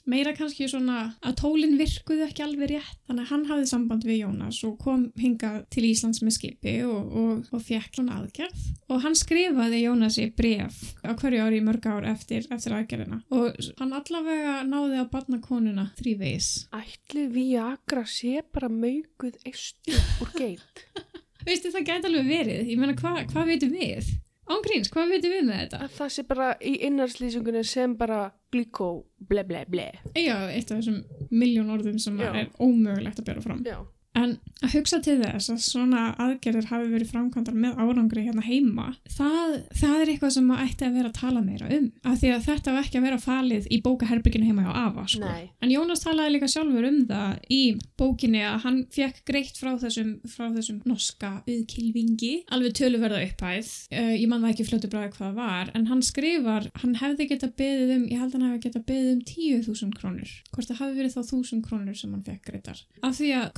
meira 0.08 0.32
kannski 0.36 0.68
svona 0.70 1.02
að 1.24 1.36
tólinn 1.40 1.76
virkuðu 1.78 2.24
ekki 2.26 2.44
alveg 2.44 2.72
rétt. 2.74 2.98
Þannig 3.08 3.24
að 3.26 3.32
hann 3.32 3.46
hafði 3.50 3.68
samband 3.70 4.06
við 4.06 4.20
Jónas 4.22 4.60
og 4.66 4.76
kom 4.82 5.06
hingað 5.20 5.60
til 5.74 5.84
Íslands 5.88 6.22
með 6.24 6.36
skipi 6.38 6.76
og, 6.86 7.12
og, 7.22 7.50
og 7.52 7.64
fekk 7.66 8.00
hann 8.00 8.12
aðgerð. 8.16 8.66
Og 8.90 9.02
hann 9.04 9.18
skrifaði 9.18 9.82
Jónasi 9.84 10.28
bref 10.36 10.80
á 11.04 11.12
hverju 11.12 11.44
ári 11.44 11.60
í 11.60 11.66
mörg 11.66 11.88
ár 11.90 12.08
eftir, 12.10 12.46
eftir 12.50 12.76
aðgerðina. 12.76 13.22
Og 13.34 13.60
hann 13.80 13.94
allavega 13.96 14.60
náði 14.68 15.02
að 15.02 15.10
barna 15.14 15.40
konuna 15.44 15.90
þrýveis 16.00 16.50
Ætli 16.76 17.26
Viagra 17.32 18.04
sé 18.08 18.40
bara 18.54 18.70
maukuð 18.72 19.38
eistu 19.48 19.96
úr 20.22 20.34
geit. 20.36 20.84
Veistu 21.46 21.70
það 21.72 21.86
gæti 21.88 22.10
alveg 22.10 22.26
verið, 22.28 22.66
ég 22.68 22.80
meina 22.80 22.96
hvað 22.98 23.22
hva 23.32 23.46
veitum 23.48 23.72
við? 23.72 24.10
Ángríns, 24.50 24.90
hvað 24.90 25.12
veitum 25.14 25.30
við 25.36 25.44
með 25.46 25.60
þetta? 25.62 25.78
Að 25.86 25.92
það 25.98 26.08
sé 26.16 26.24
bara 26.26 26.48
í 26.58 26.72
innarslýsingunni 26.88 27.62
sem 27.70 27.92
bara 28.00 28.20
glíkó 28.50 28.88
ble 29.30 29.44
ble 29.46 29.62
ble. 29.70 29.86
Já, 30.18 30.34
eitt 30.50 30.72
af 30.72 30.80
þessum 30.80 31.04
miljón 31.30 31.70
orðum 31.70 32.00
sem 32.02 32.18
Já. 32.18 32.32
er 32.34 32.50
ómögulegt 32.58 33.22
að 33.22 33.28
bera 33.30 33.44
fram 33.44 33.62
Já. 33.66 33.78
En 34.18 34.32
að 34.60 34.72
hugsa 34.74 34.98
til 35.04 35.16
þess 35.20 35.52
að 35.52 35.60
svona 35.62 36.00
aðgerðir 36.20 36.66
hafi 36.68 36.88
verið 36.90 37.12
framkvæmdar 37.12 37.56
með 37.56 37.78
árangri 37.78 38.24
hérna 38.26 38.42
heima, 38.44 38.88
það, 39.08 39.52
það 39.78 39.94
er 39.96 40.10
eitthvað 40.12 40.32
sem 40.34 40.48
maður 40.50 40.66
ætti 40.66 40.86
að 40.86 40.96
vera 40.98 41.10
að 41.10 41.18
tala 41.20 41.42
meira 41.44 41.68
um. 41.76 41.86
Af 42.02 42.16
því 42.20 42.32
að 42.34 42.48
þetta 42.48 42.74
var 42.74 42.88
ekki 42.88 42.98
að 42.98 43.06
vera 43.06 43.20
falið 43.22 43.68
í 43.70 43.78
bókaherbygginu 43.84 44.48
heima 44.48 44.64
hjá 44.66 44.72
Ava, 44.80 45.04
sko. 45.08 45.22
Nei. 45.22 45.46
En 45.62 45.72
Jónas 45.72 46.02
talaði 46.04 46.34
líka 46.34 46.50
sjálfur 46.50 46.88
um 46.90 46.98
það 47.08 47.54
í 47.54 47.60
bókinni 48.00 48.42
að 48.48 48.58
hann 48.66 48.80
fekk 48.96 49.22
greitt 49.30 49.60
frá 49.60 49.70
þessum, 49.80 50.12
frá 50.34 50.48
þessum 50.56 50.82
norska 50.90 51.32
viðkilvingi, 51.46 52.32
alveg 52.50 52.76
töluverða 52.80 53.22
upphæð. 53.28 53.72
Uh, 53.94 54.12
ég 54.18 54.26
man 54.30 54.42
það 54.42 54.54
ekki 54.56 54.68
fljótu 54.68 54.90
bræði 54.90 55.14
hvað 55.14 55.24
það 55.28 55.38
var, 55.38 55.72
en 55.78 55.88
hann 55.92 56.04
skrifar, 56.04 56.68
hann 56.82 56.98
hefði 56.98 57.30
geta 57.30 57.50
beðið 57.62 57.94
um, 57.96 58.04
ég 58.10 58.20
held 58.20 58.34
að 58.34 58.38
hann 58.40 58.48
hefði 58.50 58.62
geta 58.66 58.84
beðið 58.90 59.14
um 59.14 59.24
10.000 59.30 59.96
krónur. 60.00 60.36
Hvort 60.50 60.70
það 60.70 60.82
hafi 60.82 60.98
verið 60.98 61.16
þá 61.16 61.20
1.000 61.22 61.64
krónur 61.66 61.98
sem 61.98 62.14
hann 62.16 62.26
fekk 62.26 62.50
greittar. 62.50 62.84
Af 63.06 63.18
því 63.20 63.32
að 63.38 63.48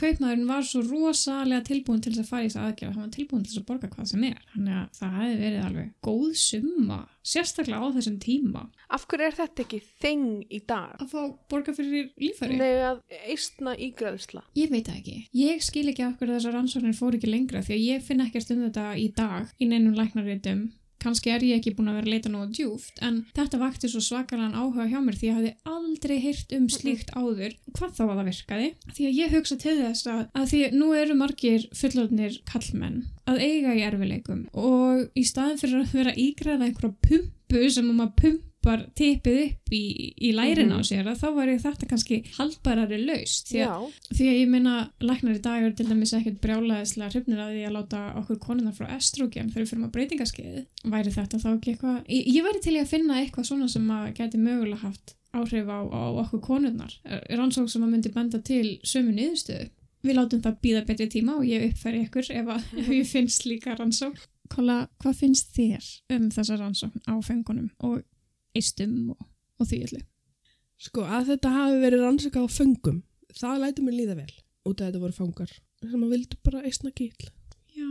kaupmaðurinn 0.42 0.48
var 0.48 0.62
svo 0.66 0.82
rosalega 0.86 1.62
tilbúin 1.66 2.00
til 2.02 2.12
þess 2.12 2.22
að 2.22 2.30
fara 2.30 2.42
í 2.42 2.48
þess 2.50 2.60
aðgerða, 2.62 2.94
hann 2.96 3.04
var 3.06 3.12
tilbúin 3.16 3.42
til 3.44 3.52
þess 3.52 3.60
að 3.62 3.66
borga 3.68 3.88
hvað 3.92 4.08
sem 4.10 4.24
er. 4.28 4.40
Þannig 4.52 4.76
að 4.78 4.98
það 4.98 5.14
hefði 5.18 5.38
verið 5.42 5.64
alveg 5.66 5.92
góð 6.02 6.34
summa, 6.42 6.98
sérstaklega 7.32 7.82
á 7.82 7.94
þessum 7.96 8.18
tíma, 8.22 8.62
Af 8.92 9.06
hverju 9.08 9.26
er 9.26 9.36
þetta 9.38 9.62
ekki 9.64 9.80
þing 10.02 10.24
í 10.50 10.60
dag? 10.68 10.96
að 11.00 11.08
fá 11.12 11.20
borga 11.48 11.72
fyrir 11.76 12.10
lífæri. 12.20 12.58
Nei, 12.58 12.74
að 12.82 13.00
eistna 13.30 13.74
ígræðsla. 13.76 14.42
Ég 14.58 14.70
veit 14.70 14.88
ekki. 14.92 15.16
Ég 15.32 15.62
skil 15.64 15.88
ekki 15.92 16.04
af 16.04 16.18
hverju 16.18 16.36
þessar 16.36 16.56
rannsóknir 16.58 16.98
fór 16.98 17.16
ekki 17.16 17.30
lengra 17.30 17.62
því 17.62 17.74
að 17.78 17.86
ég 17.86 18.02
finn 18.04 18.20
ekkert 18.26 18.50
um 18.52 18.64
þetta 18.66 18.86
í 18.98 19.08
dag 19.16 19.48
í 19.58 19.68
neinum 19.70 19.94
læknaritum. 19.96 20.70
Kannski 21.02 21.32
er 21.34 21.44
ég 21.46 21.60
ekki 21.60 21.74
búin 21.76 21.90
að 21.90 21.98
vera 21.98 22.08
að 22.08 22.14
leita 22.14 22.32
nógu 22.32 22.48
djúft 22.56 23.02
en 23.02 23.22
þetta 23.36 23.60
vakti 23.62 23.90
svo 23.90 24.02
svakalega 24.04 24.62
áhuga 24.62 24.88
hjá 24.90 25.00
mér 25.02 25.18
því 25.18 25.28
ég 25.28 25.38
hafði 25.38 25.52
aldrei 25.74 26.16
heyrt 26.22 26.54
um 26.56 26.68
slíkt 26.70 27.10
áður. 27.16 27.56
Hvað 27.74 27.96
þá 27.96 28.02
að 28.04 28.12
það 28.12 28.30
virkaði? 28.30 28.68
Því 28.92 29.08
að 29.08 29.18
ég 29.18 29.34
hugsa 29.36 29.58
til 29.64 29.76
þess 29.80 30.12
að, 30.12 30.22
að 30.38 30.48
því 30.52 30.62
nú 30.78 30.92
eru 30.98 31.18
margir 31.18 31.66
fullorðnir 31.76 32.38
kallmenn 32.48 33.02
að 33.30 33.42
eiga 33.42 33.74
í 33.76 33.84
erfileikum 33.86 34.46
og 34.58 35.04
í 35.18 35.26
staðin 35.26 35.60
fyrir 35.60 35.82
að 35.82 35.92
vera 35.98 36.16
ígræða 36.18 36.68
einhverja 36.68 36.96
pumpu 37.06 37.68
sem 37.70 37.90
að 37.90 37.98
maður 37.98 38.16
pumpar 38.62 38.84
tippið 38.94 39.38
upp 39.44 39.72
í, 39.74 40.14
í 40.22 40.30
lærin 40.34 40.70
á 40.70 40.78
Mhm. 40.78 40.86
sér 40.86 41.06
að 41.10 41.18
þá 41.18 41.34
var 41.34 41.46
þetta 41.48 41.88
kannski 41.90 42.18
haldbærari 42.36 42.98
laust 43.06 43.48
því 43.50 43.58
að. 43.66 43.92
Því 44.14 44.26
að 44.30 44.38
ég 44.40 44.48
minna 44.48 44.90
læknar 45.00 45.34
í 45.38 45.42
dag 45.42 45.62
eru 45.62 45.74
til 45.74 45.86
dæmis 45.86 46.12
ekkert 46.14 46.40
brjálaðislega 46.40 47.10
hrifnir 47.12 47.38
að 47.42 47.52
því 47.56 47.64
að 47.66 47.76
láta 47.76 48.02
okkur 48.22 48.38
konunar 48.38 48.72
frá 48.72 48.86
estrogen 48.96 49.50
fyrir 49.52 49.66
fyrir 49.66 49.80
maður 49.82 49.92
breytingaskeiði. 49.96 50.66
Væri 50.84 51.10
þetta 51.12 51.38
þá 51.42 51.48
ekki 51.56 51.74
eitthvað? 51.74 52.06
Ég, 52.08 52.26
ég 52.26 52.42
væri 52.44 52.60
til 52.62 52.74
í 52.76 52.80
að 52.80 52.86
finna 52.92 53.14
eitthvað 53.20 53.46
svona 53.50 53.68
sem 53.68 53.88
að 53.90 54.14
geti 54.14 54.38
mögulega 54.38 54.78
haft 54.86 55.14
áhrif 55.34 55.66
á, 55.66 55.80
á 55.90 56.02
okkur 56.22 56.40
konurnar. 56.40 56.92
Rannsók 57.30 57.68
sem 57.68 57.82
að 57.82 57.90
myndi 57.96 58.12
benda 58.14 58.38
til 58.38 58.78
sömu 58.84 59.12
niðurstöðu. 59.16 59.70
Við 60.04 60.14
látum 60.18 60.42
það 60.42 60.56
býða 60.62 60.86
betri 60.86 61.06
tíma 61.08 61.36
og 61.38 61.44
ég 61.46 61.62
uppfæri 61.70 62.04
ykkur 62.06 62.30
ef, 62.30 62.46
að, 62.46 62.62
ef 62.78 62.88
ég 62.90 63.06
finnst 63.06 63.44
líka 63.46 63.76
rannsók. 63.78 64.16
Kolla, 64.50 64.88
hvað 65.00 65.14
finnst 65.16 65.54
þér 65.56 65.84
um 66.10 66.28
þessa 66.30 66.58
rannsókn 66.58 67.00
á 67.08 67.14
fengunum 67.22 67.70
og 67.80 68.02
eistum 68.58 69.12
og, 69.14 69.26
og 69.60 69.68
því 69.70 69.78
öllu? 69.88 70.00
Sko, 70.82 71.04
að 71.06 71.28
þetta 71.32 71.52
hafi 71.54 71.76
verið 71.84 72.02
rannsaka 72.02 72.42
á 72.42 72.46
föngum, 72.50 73.02
það 73.38 73.60
lætur 73.62 73.86
mér 73.86 73.98
líða 74.00 74.16
vel. 74.18 74.32
Út 74.66 74.80
af 74.82 74.88
þetta 74.90 75.02
voru 75.02 75.16
fangar 75.16 75.52
sem 75.82 76.02
að 76.06 76.12
vildu 76.14 76.36
bara 76.46 76.62
eistna 76.66 76.90
kýll. 76.94 77.30
Já, 77.74 77.88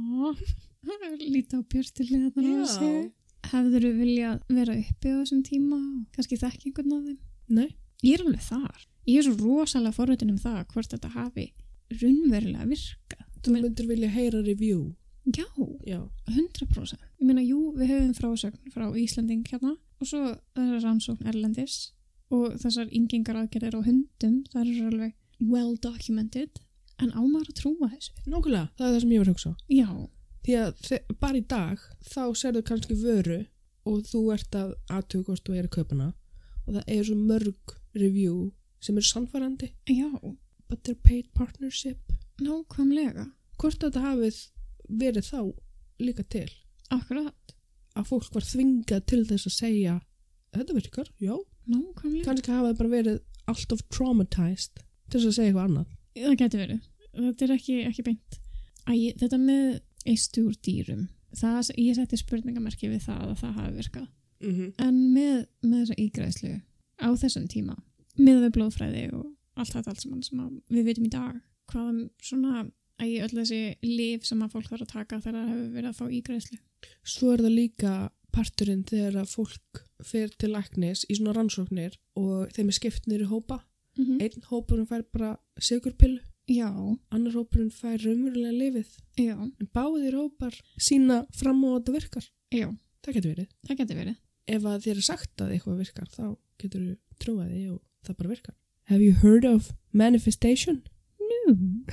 lítið 1.34 1.56
á 1.58 1.62
björstulega 1.70 2.30
þannig 2.34 2.56
að 2.56 2.64
Já. 2.64 2.72
segja. 2.74 3.02
Hefður 3.50 3.84
þú 3.86 3.90
viljað 3.98 4.40
vera 4.52 4.74
uppi 4.76 5.10
á 5.10 5.16
þessum 5.22 5.40
tíma 5.46 5.78
og 5.80 6.02
kannski 6.14 6.36
þekki 6.38 6.70
einhvern 6.70 6.96
af 6.98 7.06
þeim? 7.08 7.20
Nei, 7.56 7.70
Ég 8.04 8.16
er 8.16 8.22
alveg 8.24 8.44
þar. 8.46 8.84
Ég 9.10 9.18
er 9.20 9.26
svo 9.26 9.34
rosalega 9.60 9.92
forvitin 9.96 10.30
um 10.32 10.38
það 10.40 10.60
hvort 10.72 10.92
þetta 10.94 11.10
hafi 11.16 11.46
raunverulega 12.00 12.68
virkað. 12.70 13.26
þú 13.40 13.52
myndir 13.56 13.88
vilja 13.88 14.08
heyra 14.12 14.40
review. 14.44 14.80
Já, 15.36 15.44
Já, 15.88 16.00
100%. 16.28 16.96
Ég 17.20 17.28
meina, 17.28 17.42
jú, 17.44 17.72
við 17.76 17.90
höfum 17.92 18.14
frásögn 18.16 18.72
frá 18.72 18.86
Íslanding 18.96 19.44
hérna 19.50 19.74
og 20.00 20.08
svo 20.08 20.20
þessar 20.56 20.84
rannsókn 20.86 21.26
Erlendis 21.28 21.92
og 22.32 22.54
þessar 22.62 22.88
yngingar 22.96 23.36
aðgerðir 23.36 23.76
á 23.76 23.80
hundum, 23.84 24.38
það 24.52 24.70
eru 24.70 24.86
alveg 24.88 25.12
well 25.50 25.74
documented, 25.76 26.62
en 27.00 27.12
á 27.12 27.20
maður 27.20 27.50
að 27.52 27.58
trúa 27.60 27.90
þessu. 27.92 28.14
nákvæmlega, 28.26 28.70
það 28.78 28.86
er 28.86 28.94
það 28.94 29.00
sem 29.04 29.12
ég 29.12 29.20
var 29.20 29.28
að 29.28 29.34
hugsa. 29.34 29.52
Já, 29.68 29.90
Því 30.40 30.54
að 30.56 31.16
bara 31.20 31.36
í 31.36 31.42
dag, 31.44 31.82
þá 32.00 32.22
serðu 32.40 32.62
kannski 32.64 32.96
vöru 32.96 33.40
og 33.88 34.06
þú 34.08 34.22
ert 34.32 34.56
að 34.56 34.70
aðtöku 34.88 35.26
hvort 35.28 35.44
þú 35.44 35.56
er 35.58 35.66
að 35.68 35.74
kaupa 35.74 35.96
hana 35.96 36.06
og 36.64 36.70
það 36.78 36.88
er 36.94 37.02
svo 37.04 37.16
mörg 37.18 37.74
review 37.98 38.36
sem 38.80 38.96
eru 38.96 39.08
sannfærandi, 39.10 39.68
but 40.68 40.82
they're 40.84 40.96
paid 41.04 41.28
partnership. 41.34 42.00
nákvæmlega. 42.40 43.26
Hvort 43.60 43.84
þetta 43.84 44.00
hafið 44.00 44.38
verið 44.88 45.28
þá 45.28 45.40
líka 46.00 46.24
til 46.24 46.48
Akkurat, 46.90 47.54
að 47.98 48.08
fólk 48.10 48.30
var 48.34 48.46
þvingað 48.46 49.04
til 49.10 49.20
þess 49.28 49.48
að 49.50 49.56
segja 49.56 49.96
þetta 50.54 50.76
virkar, 50.76 51.10
já, 51.22 51.34
nákvæmlega. 51.70 52.24
kannski 52.26 52.54
hafa 52.54 52.70
það 52.70 52.78
bara 52.80 52.92
verið 52.94 53.18
alltaf 53.50 53.82
traumatized 53.92 54.80
til 55.10 55.20
þess 55.20 55.28
að 55.30 55.36
segja 55.36 55.50
eitthvað 55.50 55.68
annað. 55.68 55.92
Það 56.20 56.38
getur 56.42 56.62
verið. 56.64 56.80
Þetta 57.10 57.46
er 57.46 57.54
ekki, 57.56 57.76
ekki 57.88 58.06
beint. 58.06 58.40
Æ, 58.86 58.92
þetta 59.20 59.38
með 59.42 59.66
eistu 60.10 60.46
úr 60.48 60.56
dýrum, 60.64 61.04
það, 61.36 61.70
ég 61.78 61.98
setti 61.98 62.18
spurningamerki 62.18 62.90
við 62.90 63.04
það 63.06 63.22
að 63.28 63.36
það 63.42 63.54
hafi 63.60 63.76
virkað. 63.76 64.08
Mm 64.40 64.54
-hmm. 64.56 64.72
En 64.86 65.00
með, 65.14 65.46
með 65.62 65.80
þessa 65.82 66.00
ígræðslu 66.04 66.52
á 67.00 67.08
þessum 67.22 67.46
tíma, 67.48 67.76
með 68.16 68.42
við 68.46 68.54
blóðfræði 68.56 69.04
og 69.12 69.26
allt 69.60 69.74
þetta 69.74 69.90
allt 69.90 70.02
saman 70.02 70.22
sem 70.22 70.40
að 70.40 70.52
við 70.68 70.84
vitum 70.88 71.06
í 71.06 71.12
dag, 71.12 71.40
hvaðum 71.70 72.00
svona 72.22 72.64
æ, 73.00 73.06
öll 73.24 73.34
þessi 73.34 73.60
lif 73.84 74.26
sem 74.26 74.42
að 74.42 74.52
fólk 74.54 74.70
þarf 74.70 74.86
að 74.86 74.92
taka 74.94 75.20
þegar 75.20 75.38
það 75.38 75.52
hefur 75.52 75.70
verið 75.76 75.90
að 75.90 75.98
fá 76.00 76.04
ígræðslu. 76.18 76.58
Svo 77.04 77.32
er 77.34 77.42
það 77.44 77.54
líka 77.56 77.92
parturinn 78.32 78.84
þegar 78.86 79.16
að 79.24 79.32
fólk 79.34 79.80
fer 80.06 80.28
til 80.38 80.52
læknis 80.54 81.04
í 81.10 81.16
svona 81.18 81.34
rannsóknir 81.36 81.96
og 82.16 82.50
þeim 82.54 82.68
er 82.70 82.76
skipt 82.78 83.08
í 83.10 83.18
hópa. 83.26 83.60
Mm 83.98 84.20
Einn 84.22 84.44
hópurinn 84.50 84.86
fær 84.86 85.02
bara 85.12 85.36
sigurpillu, 85.58 86.20
Já, 86.50 86.66
annar 87.14 87.34
hópurinn 87.36 87.70
fær 87.70 87.98
raunverulega 88.02 88.52
lifið. 88.56 88.88
já, 89.18 89.34
En 89.38 89.68
báðir 89.74 90.14
hópar 90.18 90.54
sína 90.78 91.26
fram 91.34 91.62
á 91.62 91.68
að 91.74 91.76
þetta 91.84 91.92
virkar. 91.98 92.24
já, 92.50 92.68
Það 93.02 93.14
getur 93.14 93.30
verið. 93.34 93.48
það 93.66 93.76
getur 93.78 93.96
verið. 93.96 94.16
Ef 94.48 94.62
að 94.64 94.82
þér 94.86 94.96
er 94.96 95.02
sagt 95.06 95.36
að 95.42 95.52
eitthvað 95.54 95.78
virkar, 95.78 96.08
þá 96.10 96.36
getur 96.58 96.80
þú 96.80 96.96
trúið 97.22 97.50
því 97.54 97.64
og 97.74 97.80
það 98.06 98.16
bara 98.16 98.28
virkar. 98.28 98.54
Have 98.90 99.02
you 99.04 99.12
heard 99.12 99.44
of 99.44 99.72
manifestation? 99.92 100.82
Nú, 101.20 101.84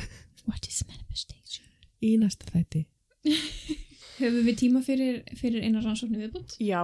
what 0.45 0.67
is 0.67 0.83
manifestation? 0.87 1.65
Í 2.01 2.17
næsta 2.17 2.45
þætti. 2.49 2.85
Höfum 4.17 4.45
við 4.47 4.59
tíma 4.63 4.83
fyrir, 4.85 5.21
fyrir 5.37 5.65
eina 5.65 5.83
rannsóknu 5.83 6.21
viðbútt? 6.23 6.57
Já. 6.63 6.81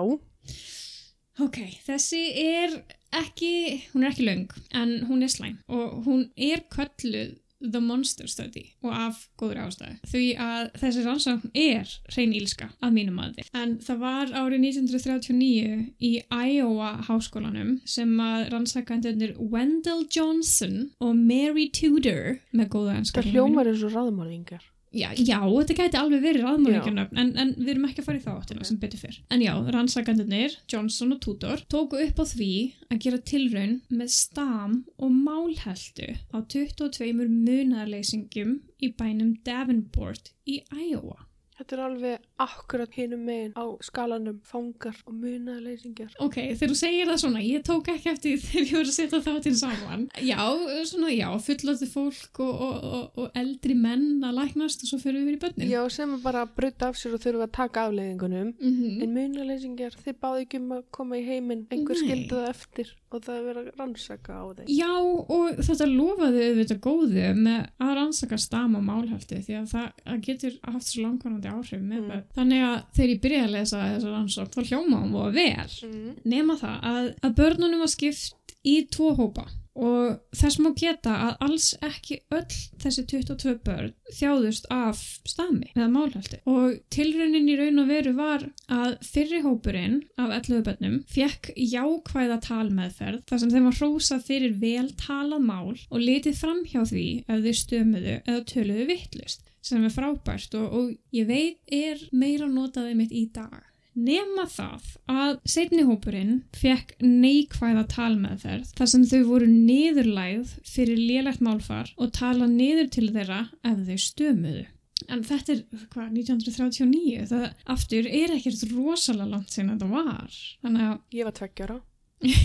Ok, 1.42 1.58
þessi 1.88 2.22
er 2.38 2.76
ekki, 3.18 3.54
hún 3.94 4.04
er 4.04 4.12
ekki 4.12 4.28
löng, 4.28 4.52
en 4.78 5.00
hún 5.10 5.26
er 5.26 5.32
slæm 5.34 5.56
og 5.66 6.04
hún 6.06 6.28
er 6.38 6.62
kölluð 6.74 7.40
The 7.64 7.80
Monster 7.80 8.28
Study 8.28 8.64
og 8.84 8.92
af 8.92 9.22
góður 9.40 9.62
ástæðu. 9.64 9.96
Því 10.12 10.24
að 10.44 10.72
þessi 10.82 11.04
rannsókn 11.06 11.54
er 11.56 11.94
hrein 12.12 12.36
ílska 12.36 12.68
að 12.84 12.96
mínum 12.98 13.22
aðeins. 13.24 13.52
En 13.56 13.78
það 13.84 14.02
var 14.04 14.34
árið 14.36 14.66
1939 14.68 15.78
í 16.04 16.12
Iowa 16.28 16.92
háskólanum 17.08 17.78
sem 17.88 18.12
að 18.20 18.50
rannsakandunir 18.54 19.38
Wendell 19.40 20.04
Johnson 20.12 20.92
og 21.00 21.16
Mary 21.16 21.70
Tudor 21.72 22.38
með 22.52 22.72
góða 22.76 23.00
enska 23.00 23.24
Það 23.24 23.38
hljómar 23.38 23.72
eins 23.72 23.88
og 23.88 23.96
ráðmálingar. 23.96 24.68
Já, 24.94 25.10
já, 25.18 25.40
þetta 25.42 25.76
gæti 25.80 25.98
alveg 25.98 26.22
verið 26.22 26.44
raðmólingarnöfn 26.46 27.18
en, 27.18 27.32
en 27.42 27.54
við 27.58 27.72
erum 27.74 27.88
ekki 27.88 28.04
að 28.04 28.08
fara 28.10 28.20
í 28.20 28.24
þá 28.24 28.32
áttina 28.36 28.68
sem 28.68 28.78
betur 28.82 29.02
fyrr. 29.02 29.18
En 29.34 29.42
já, 29.42 29.54
rannsakandunir, 29.74 30.58
Johnson 30.70 31.16
og 31.16 31.22
Tudor, 31.26 31.64
tóku 31.74 31.98
upp 32.04 32.22
á 32.22 32.26
því 32.30 32.52
að 32.94 33.02
gera 33.08 33.22
tilraun 33.32 33.76
með 33.90 34.14
stam 34.14 34.80
og 35.02 35.18
málheldu 35.18 36.14
á 36.30 36.38
22 36.46 37.10
munarleysingum 37.18 38.60
í 38.84 38.94
bænum 39.00 39.34
Davenport 39.48 40.36
í 40.46 40.62
Iowa. 40.70 41.24
Þetta 41.64 41.76
er 41.78 41.82
alveg 41.86 42.24
akkurat 42.44 42.96
hinum 42.98 43.22
megin 43.24 43.54
á 43.56 43.64
skalanum 43.88 44.40
fangar 44.44 44.98
og 45.08 45.14
munaðleysingjar. 45.16 46.18
Ok, 46.20 46.36
þegar 46.60 46.72
þú 46.74 46.76
segir 46.76 47.08
það 47.08 47.20
svona, 47.22 47.44
ég 47.46 47.62
tók 47.64 47.88
ekki 47.94 48.10
eftir 48.12 48.42
þegar 48.44 48.66
ég 48.66 48.74
voru 48.76 48.92
að 48.92 48.98
setja 48.98 49.20
þáttinn 49.24 49.56
saman. 49.62 50.04
Já, 50.28 50.42
svona, 50.90 51.12
já, 51.16 51.30
fullótti 51.46 51.88
fólk 51.88 52.42
og, 52.44 52.66
og, 52.68 52.90
og, 52.90 53.22
og 53.24 53.40
eldri 53.40 53.78
menn 53.80 54.26
að 54.28 54.42
læknast 54.42 54.84
og 54.84 54.92
svo 54.92 55.00
fyrir 55.06 55.24
við 55.24 55.38
í 55.38 55.40
börnin. 55.46 55.72
Já, 55.72 55.80
sem 55.96 56.18
að 56.18 56.26
bara 56.26 56.44
bruta 56.60 56.90
af 56.92 57.00
sér 57.00 57.16
og 57.16 57.24
þurfa 57.24 57.48
að 57.48 57.56
taka 57.62 57.88
afleiðingunum. 57.88 58.52
Mm 58.60 59.00
En 59.08 59.16
munaðleysingjar, 59.16 59.96
þið 60.04 60.20
báðu 60.20 60.44
ekki 60.44 60.60
um 60.60 60.76
að 60.82 60.84
koma 61.00 61.22
í 61.22 61.24
heiminn, 61.30 61.64
einhver 61.72 62.04
það 62.04 62.50
eftir 62.50 62.92
og 63.14 63.22
það 63.24 63.36
er 63.36 63.44
verið 63.48 63.68
að 63.70 63.80
rannsaka 63.80 64.36
á 64.36 64.46
þeim. 64.58 64.70
Já, 64.74 64.92
og 65.38 65.64
þetta 65.64 65.88
lofaði 65.90 66.46
auðvitað 66.50 66.80
góðu 66.84 67.26
með 67.38 67.60
að 67.86 67.94
rannsaka 68.00 68.40
stama 68.42 68.82
málhaldi 68.84 69.42
því 69.46 69.58
að 69.60 69.68
það 69.74 70.08
að 70.10 70.24
getur 70.28 70.56
haft 70.66 70.90
svo 70.90 71.04
langvarandi 71.06 71.53
áhrif 71.58 71.82
með 71.82 72.02
Mm. 72.04 72.24
Þannig 72.36 72.64
að 72.68 72.78
þegar 72.96 73.12
ég 73.14 73.24
byrjaði 73.24 73.48
að 73.48 73.54
lesa 73.58 73.82
þessa 73.84 74.14
rannsókn, 74.14 74.54
þá 74.54 74.70
hljóma 74.70 75.02
hún 75.04 75.18
og 75.22 75.34
vel. 75.34 75.76
Mm. 75.88 76.16
Nema 76.34 76.56
það 76.60 76.88
að, 76.92 77.12
að 77.24 77.36
börnunum 77.40 77.84
var 77.84 77.92
skipt 77.94 78.56
í 78.64 78.76
tvo 78.92 79.14
hópa 79.18 79.46
og 79.74 80.20
þess 80.38 80.60
má 80.62 80.70
geta 80.78 81.14
að 81.28 81.38
alls 81.48 81.68
ekki 81.82 82.20
öll 82.34 82.58
þessi 82.82 83.04
22 83.10 83.54
börn 83.66 83.94
þjáðust 84.14 84.68
af 84.74 85.00
stami 85.26 85.72
eða 85.74 85.88
málhaldi 85.94 86.40
og 86.50 86.78
tilraunin 86.94 87.50
í 87.50 87.56
raun 87.58 87.82
og 87.82 87.90
veru 87.90 88.14
var 88.18 88.46
að 88.70 89.00
fyrri 89.08 89.42
hópurinn 89.46 90.04
af 90.22 90.36
11 90.38 90.66
börnum 90.68 91.00
fekk 91.10 91.50
jákvæða 91.58 92.38
talmeðferð 92.46 93.24
þar 93.30 93.42
sem 93.42 93.56
þeim 93.56 93.70
var 93.70 93.80
hrósað 93.80 94.28
fyrir 94.30 94.60
vel 94.62 94.92
talað 95.00 95.48
mál 95.48 95.74
og 95.74 95.98
litið 95.98 96.38
fram 96.38 96.62
hjá 96.70 96.84
því 96.86 97.08
ef 97.26 97.44
þau 97.48 97.58
stömuðu 97.64 98.20
eða 98.22 98.46
töluðu 98.54 98.88
vittlust 98.94 99.50
sem 99.64 99.84
er 99.84 99.94
frábært 99.94 100.58
og, 100.60 100.66
og 100.74 101.16
ég 101.16 101.30
veit 101.30 101.74
er 101.74 102.02
meira 102.12 102.50
notaði 102.52 102.98
mitt 103.00 103.16
í 103.16 103.28
dag 103.34 103.62
Nema 103.94 104.48
það 104.50 104.86
að 105.12 105.36
setni 105.46 105.84
hópurinn 105.86 106.40
fekk 106.58 106.96
neikvæða 107.04 107.84
talmeðferð 107.92 108.72
þar 108.80 108.90
sem 108.90 109.04
þau 109.06 109.20
voru 109.28 109.50
niðurlægð 109.52 110.54
fyrir 110.66 110.98
lélegt 110.98 111.44
málfar 111.46 111.92
og 112.02 112.14
tala 112.18 112.48
niður 112.50 112.90
til 112.96 113.12
þeirra 113.14 113.44
ef 113.62 113.84
þau 113.86 114.00
stömuðu. 114.08 114.66
En 115.12 115.22
þetta 115.28 115.54
er, 115.54 115.62
hvað, 115.94 116.10
1939, 116.16 117.28
það 117.30 117.46
aftur 117.76 118.10
er 118.10 118.34
ekkert 118.34 118.66
rosalega 118.72 119.30
langt 119.30 119.54
sinna 119.54 119.76
þetta 119.76 119.90
var. 119.92 120.38
Þannig 120.64 120.88
að 120.88 121.18
Ég 121.20 121.28
var 121.28 121.38
tveggjara. 121.38 121.80
Jú, 122.24 122.38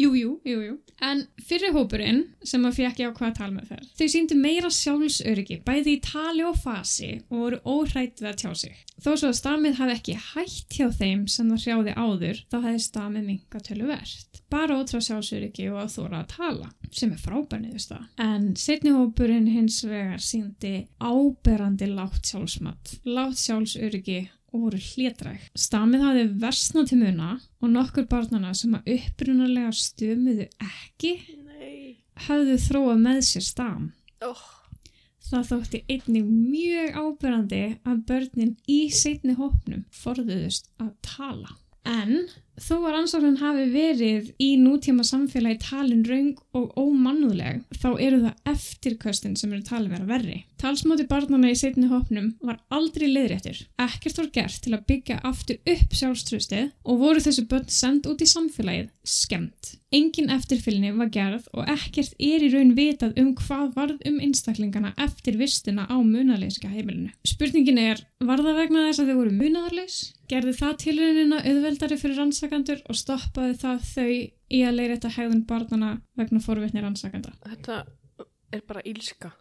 jú, 0.00 0.32
jú, 0.44 0.60
jú. 0.64 0.76
En 1.00 1.22
fyrri 1.44 1.70
hópurinn 1.72 2.22
sem 2.44 2.64
að 2.68 2.76
fekk 2.80 3.02
jákvæða 3.04 3.36
talmeðferð, 3.38 3.90
þau 3.96 4.08
síndu 4.12 4.36
meira 4.36 4.70
sjálfsöryggi, 4.72 5.60
bæði 5.64 5.96
í 5.96 6.00
tali 6.04 6.44
og 6.44 6.58
fasi 6.60 7.10
og 7.30 7.36
voru 7.44 7.60
óhrætt 7.64 8.20
við 8.20 8.30
að 8.32 8.40
tjá 8.42 8.50
sig. 8.62 8.82
Þó 9.00 9.10
svo 9.14 9.30
að 9.30 9.38
stamið 9.38 9.78
hafi 9.80 9.94
ekki 9.96 10.16
hætt 10.20 10.76
hjá 10.76 10.90
þeim 10.98 11.22
sem 11.32 11.48
það 11.48 11.62
hrjáði 11.64 11.94
áður, 11.96 12.42
þá 12.52 12.56
hefði 12.66 12.82
stamið 12.84 13.28
minga 13.30 13.62
töluvert. 13.64 14.42
Bara 14.50 14.80
ótrá 14.80 15.00
sjálfsöryggi 15.06 15.70
og 15.70 15.78
að 15.84 15.94
þóra 15.94 16.20
að 16.20 16.34
tala, 16.34 16.68
sem 16.90 17.14
er 17.14 17.22
frábærniðust 17.22 17.94
það. 17.94 18.04
En 18.20 18.50
setni 18.60 18.92
hópurinn 18.92 19.48
hins 19.48 19.80
vegar 19.86 20.20
síndi 20.20 20.74
áberandi 21.00 21.88
látt 21.94 22.28
sjálfsmat, 22.28 22.98
látt 23.08 23.40
sjálfsöryggi 23.40 24.26
og 24.50 24.66
voru 24.66 24.80
hlétræk. 24.82 25.48
Stamið 25.58 26.04
hafði 26.06 26.24
versnað 26.42 26.90
til 26.90 27.00
muna 27.02 27.30
og 27.60 27.72
nokkur 27.74 28.06
barnana 28.10 28.52
sem 28.56 28.74
að 28.78 28.92
upprunalega 28.96 29.72
stömuðu 29.76 30.48
ekki 30.66 31.12
Nei. 31.44 31.98
hafðu 32.26 32.56
þróað 32.66 33.04
með 33.06 33.20
sér 33.30 33.46
stam. 33.46 33.90
Oh. 34.26 34.46
Það 35.30 35.48
þótti 35.52 35.82
einnig 35.94 36.26
mjög 36.26 36.96
áberandi 36.98 37.64
að 37.86 38.04
börnin 38.08 38.54
í 38.66 38.80
seinni 38.90 39.36
hópnum 39.38 39.84
forðuðust 39.94 40.72
að 40.82 40.94
tala. 41.06 41.59
En 41.88 42.28
þó 42.60 42.74
að 42.76 42.92
rannsóknin 42.92 43.38
hafi 43.40 43.64
verið 43.72 44.26
í 44.42 44.50
nútíma 44.60 45.04
samfélagi 45.06 45.62
talin 45.64 46.02
raung 46.04 46.34
og 46.56 46.74
ómannúðleg 46.76 47.62
þá 47.80 47.88
eru 47.94 48.20
það 48.26 48.50
eftirköstin 48.52 49.36
sem 49.40 49.52
eru 49.54 49.64
talin 49.64 49.92
vera 49.94 50.08
verri. 50.08 50.42
Talsmáti 50.60 51.06
barnana 51.08 51.48
í 51.48 51.56
seinni 51.56 51.88
hópnum 51.88 52.34
var 52.44 52.58
aldrei 52.68 53.08
leiðréttur. 53.08 53.62
Ekkert 53.80 54.20
var 54.20 54.28
gert 54.34 54.60
til 54.60 54.74
að 54.76 54.84
byggja 54.92 55.20
aftur 55.24 55.60
upp 55.72 55.96
sjálfströstið 55.96 56.68
og 56.84 57.00
voru 57.00 57.24
þessu 57.24 57.46
börn 57.48 57.72
send 57.72 58.08
út 58.10 58.20
í 58.20 58.28
samfélagið 58.28 58.92
skemmt. 59.08 59.74
Engin 59.90 60.30
eftirfylgni 60.30 60.92
var 60.98 61.08
gerð 61.10 61.48
og 61.56 61.66
ekkert 61.72 62.12
er 62.20 62.44
í 62.44 62.52
raun 62.52 62.76
vitað 62.76 63.16
um 63.18 63.32
hvað 63.40 63.72
varð 63.78 64.04
um 64.06 64.20
einstaklingana 64.20 64.92
eftir 65.00 65.40
vistuna 65.40 65.88
á 65.88 65.96
munaleyska 65.96 66.68
heimilinu. 66.68 67.10
Spurningin 67.26 67.80
er, 67.80 68.04
var 68.20 68.44
það 68.44 68.64
vegna 68.66 68.88
þess 68.90 69.02
að 69.02 69.10
þau 69.10 69.20
voru 69.24 69.38
munaðarleys? 69.40 70.00
Gerði 70.30 70.52
það 70.54 70.74
tilraunina 70.84 71.38
auðveldari 71.42 71.96
fyrir 71.98 72.20
rannsakandur 72.20 72.82
og 72.86 72.98
stoppaði 72.98 73.56
það 73.58 73.80
þau 73.88 74.10
í 74.10 74.60
að 74.62 74.76
leiðrétta 74.76 75.10
hegðun 75.16 75.46
barnana 75.48 75.88
vegna 76.18 76.42
forvitni 76.44 76.84
rannsakanda? 76.84 77.32
Þetta 77.48 77.80
er 78.54 78.62
bara 78.68 78.84
ílska. 78.86 79.32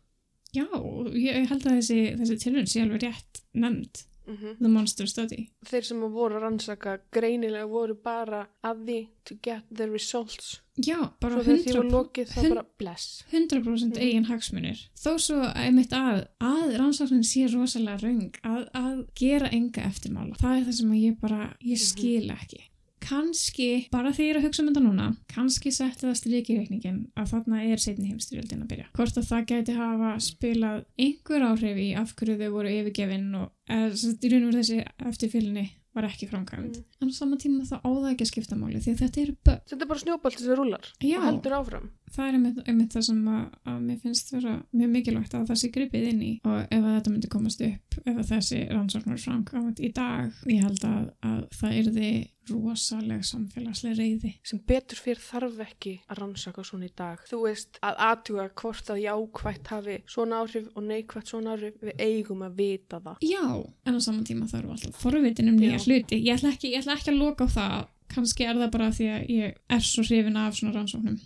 Já, 0.56 0.66
ég 1.14 1.46
held 1.52 1.68
að 1.68 1.76
þessi, 1.78 2.00
þessi 2.18 2.38
tilraun 2.42 2.70
sé 2.70 2.82
alveg 2.82 3.04
rétt 3.06 3.44
nefnd, 3.54 4.02
Mm 4.30 4.56
The 4.62 4.68
Monster 4.70 5.06
Study. 5.08 5.50
Þeir 5.66 5.84
sem 5.84 6.00
voru 6.02 6.36
að 6.38 6.42
rannsaka 6.44 7.00
greinilega 7.12 7.68
voru 7.68 7.96
bara 8.04 8.48
að 8.64 8.86
því 8.86 9.08
to 9.26 9.36
get 9.42 9.64
the 9.74 9.88
results. 9.90 10.62
Já, 10.78 11.12
bara 11.20 11.36
Svo 11.36 11.44
þegar 11.44 11.58
því 11.64 11.74
var 11.74 11.84
100%. 11.84 11.92
lokið 11.92 12.28
þá 12.30 12.42
hund- 12.42 12.50
bara 12.56 12.66
bless. 12.78 13.24
100% 13.32 13.96
Mhm. 13.98 14.02
eigin 14.02 14.26
hagsmunir 14.26 14.80
þó 14.96 15.18
svo 15.20 15.42
einmitt 15.56 15.90
að 15.92 16.28
að 16.40 16.78
rannsóknin 16.80 17.24
sé 17.26 17.48
rosalega 17.54 18.02
raung 18.04 18.32
að, 18.44 18.70
að 18.74 19.08
gera 19.16 19.50
enga 19.52 19.82
eftirmála 19.90 20.38
það 20.38 20.60
er 20.62 20.66
það 20.70 20.74
sem 20.74 20.92
ég 20.94 21.20
bara, 21.20 21.56
ég 21.62 21.78
Mhm. 21.78 21.86
skil 21.90 22.30
ekki 22.32 22.62
kannski, 23.10 23.70
bara 23.94 24.12
þegar 24.14 24.26
ég 24.28 24.34
er 24.36 24.40
að 24.42 24.48
hugsa 24.48 24.64
um 24.64 24.70
þetta 24.72 24.84
núna 24.86 25.08
kannski 25.34 25.72
setti 25.76 26.06
það 26.08 26.18
striki 26.22 26.54
í 26.56 26.60
reikningin 26.60 27.00
að 27.20 27.32
þarna 27.34 27.64
er 27.66 27.82
setni 27.84 28.12
heimstyrjöldin 28.12 28.64
að 28.66 28.72
byrja 28.76 28.88
hvort 29.00 29.18
að 29.22 29.30
það 29.32 29.48
gæti 29.54 29.78
hafa 29.80 30.14
spilað 30.30 30.86
einhver 31.00 31.48
áhrif 31.50 31.82
í 31.82 31.90
af 32.00 32.16
hverju 32.20 32.38
þau 32.44 32.50
voru 32.60 32.76
yfirgefin 32.80 33.30
og 33.42 33.52
í 33.70 34.32
raun 34.34 34.48
og 34.48 34.54
veru 34.54 34.62
þessi 34.64 34.82
eftirfylgni 35.10 35.68
var 35.98 36.06
ekki 36.06 36.28
framkvæmd 36.30 36.76
Mm. 36.80 36.84
en 37.02 37.10
á 37.10 37.14
sama 37.18 37.36
tíma 37.42 37.64
það 37.66 38.12
ekki 38.12 38.26
að 38.26 38.30
skipta 38.30 38.56
máli 38.60 38.78
því 38.84 38.92
þetta 39.00 39.22
eru 39.24 39.34
börn 39.48 39.62
Þetta 39.70 39.84
er 39.86 39.88
bara 39.90 40.00
snjóbolti 40.04 40.44
sem 40.44 40.56
rúlar 40.60 40.86
Já. 41.02 41.18
og 41.18 41.24
heldur 41.26 41.56
áfram. 41.58 41.88
það 42.14 42.28
er 42.28 42.34
einmitt, 42.38 42.60
einmitt 42.70 42.94
það 42.94 43.06
sem 43.08 43.24
að, 43.34 43.46
að 43.66 43.80
mér 43.88 43.98
finnst 44.04 44.32
vera 44.36 44.54
mjög 44.74 44.90
mikilvægt 44.94 45.34
að 45.34 45.48
það 45.50 45.60
sé 45.64 45.70
gripið 45.74 46.08
inn 46.12 46.22
í 46.22 46.32
og 46.46 46.60
ef 46.70 46.86
þetta 46.86 47.14
myndi 47.16 47.32
komast 47.34 47.62
upp 47.66 47.98
ef 48.06 48.22
þessi 48.30 48.60
rannsóknar 48.70 49.18
framkvæmt 49.26 49.80
í 49.82 49.92
dag 49.98 50.32
ég 50.54 50.62
held 50.68 50.86
að, 50.86 51.10
að 51.26 51.42
það 51.58 51.78
yrði 51.82 52.12
rosaleg 52.50 53.24
samfélagsleg 53.28 53.98
reyði 53.98 54.34
Sem 54.44 54.62
betur 54.68 55.00
fyrir 55.00 55.22
þarf 55.24 55.60
ekki 55.66 55.96
að 56.10 56.22
rannsaka 56.24 56.64
svona 56.68 56.90
í 56.90 56.94
dag. 56.98 57.22
Þú 57.30 57.42
veist 57.46 57.80
að 57.86 58.02
aðtuga 58.10 58.48
hvort 58.62 58.92
að 58.94 59.04
jákvætt 59.04 59.72
hafi 59.74 59.98
svona 60.10 60.42
áhrif 60.44 60.70
og 60.76 60.88
neikvætt 60.90 61.32
svona 61.34 61.56
áhrif. 61.56 61.78
Við 61.84 62.04
eigum 62.04 62.44
að 62.46 62.58
vita 62.60 63.00
það. 63.04 63.22
já, 63.24 63.46
en 63.86 63.96
á 63.96 64.02
saman 64.02 64.26
tíma 64.28 64.50
það 64.50 64.60
eru 64.60 64.74
alltaf 64.76 65.00
forvitin 65.04 65.52
um 65.52 65.60
nýja 65.60 65.80
hluti 65.86 66.20
ég 66.26 66.36
ætla, 66.38 66.54
ekki, 66.56 66.74
ég 66.74 66.84
ætla 66.84 66.98
ekki 66.98 67.14
að 67.14 67.22
loka 67.22 67.48
á 67.48 67.56
það 67.56 67.88
kannski 68.10 68.48
er 68.48 68.58
það 68.58 68.74
bara 68.74 68.90
því 68.96 69.08
að 69.14 69.32
ég 69.36 69.58
er 69.70 69.86
svo 69.86 70.04
hrifin 70.08 70.40
af 70.40 70.58
svona 70.58 70.76
rannsóknum 70.76 71.20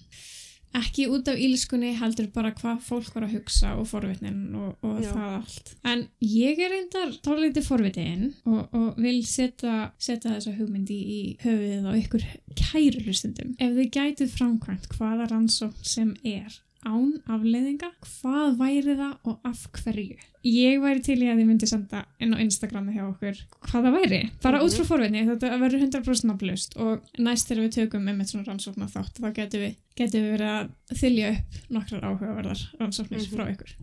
ekki 0.77 1.05
út 1.13 1.29
af 1.31 1.39
ílskunni 1.39 1.93
heldur 1.99 2.29
bara 2.33 2.53
hvað 2.57 2.81
fólk 2.87 3.13
var 3.15 3.27
að 3.27 3.35
hugsa 3.37 3.73
og 3.77 3.87
forvitnin 3.89 4.55
og, 4.57 4.73
og 4.85 4.99
það 5.05 5.35
allt. 5.37 5.73
En 5.89 6.05
ég 6.25 6.59
er 6.59 6.73
reyndar 6.73 7.13
tólítið 7.25 7.67
forvitin 7.67 8.27
og, 8.49 8.61
og 8.73 9.01
vil 9.03 9.21
setja, 9.27 9.91
setja 10.01 10.33
þessa 10.33 10.55
hugmyndi 10.57 10.97
í 10.97 11.21
höfuðið 11.43 11.89
á 11.89 11.93
ykkur 12.01 12.27
kæru 12.59 13.05
hlustundum 13.05 13.55
ef 13.59 13.77
þið 13.77 13.91
gætið 13.97 14.37
framkvæmt 14.37 14.89
hvaða 14.97 15.29
rannsókn 15.31 15.89
sem 15.95 16.13
er 16.23 16.61
án 16.85 17.13
afleiðinga, 17.31 17.89
hvað 18.05 18.57
væri 18.59 18.95
það 18.99 19.13
og 19.31 19.39
af 19.49 19.61
hverju? 19.79 20.17
Ég 20.43 20.81
væri 20.83 21.01
til 21.05 21.17
í 21.23 21.29
að 21.31 21.39
þið 21.39 21.47
myndi 21.49 21.67
senda 21.71 22.01
inn 22.19 22.33
á 22.35 22.43
Instagrami 22.43 22.93
hjá 22.97 23.03
okkur 23.07 23.39
hvað 23.69 23.87
það 23.87 23.95
væri, 23.97 24.19
bara 24.43 24.61
út 24.65 24.75
frá 24.75 24.85
forvinni 24.89 25.21
þetta 25.29 25.51
verður 25.61 25.85
100% 25.87 26.27
nafnlaust 26.31 26.77
og 26.83 27.07
næst 27.23 27.47
þegar 27.47 27.63
við 27.67 27.75
tökum 27.77 28.03
með 28.09 28.25
svona 28.33 28.47
rannsóknar 28.51 28.91
þátt 28.91 29.21
þá 29.23 29.29
getum 29.39 29.63
við, 29.63 29.75
getum 29.95 30.25
við 30.25 30.35
verið 30.35 30.51
að 30.53 30.99
þylja 31.03 31.31
upp 31.37 31.59
nokkrar 31.77 32.07
áhugaverðar 32.09 32.65
rannsóknir 32.81 33.23
Mhm. 33.23 33.31
frá 33.31 33.45
ykkur 33.53 33.75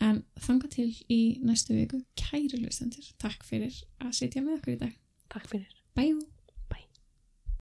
en 0.00 0.22
þanga 0.40 0.68
til 0.72 0.88
í 1.12 1.20
næstu 1.44 1.74
viku 1.76 2.00
kæri 2.16 2.56
hlustendur, 2.62 3.04
takk 3.20 3.44
fyrir 3.44 3.74
að 4.00 4.14
sitja 4.16 4.40
með 4.42 4.58
okkur 4.60 4.72
í 4.76 4.78
dag 4.86 4.96
Takk 5.30 5.46
fyrir. 5.46 5.68
Bye! 5.94 6.16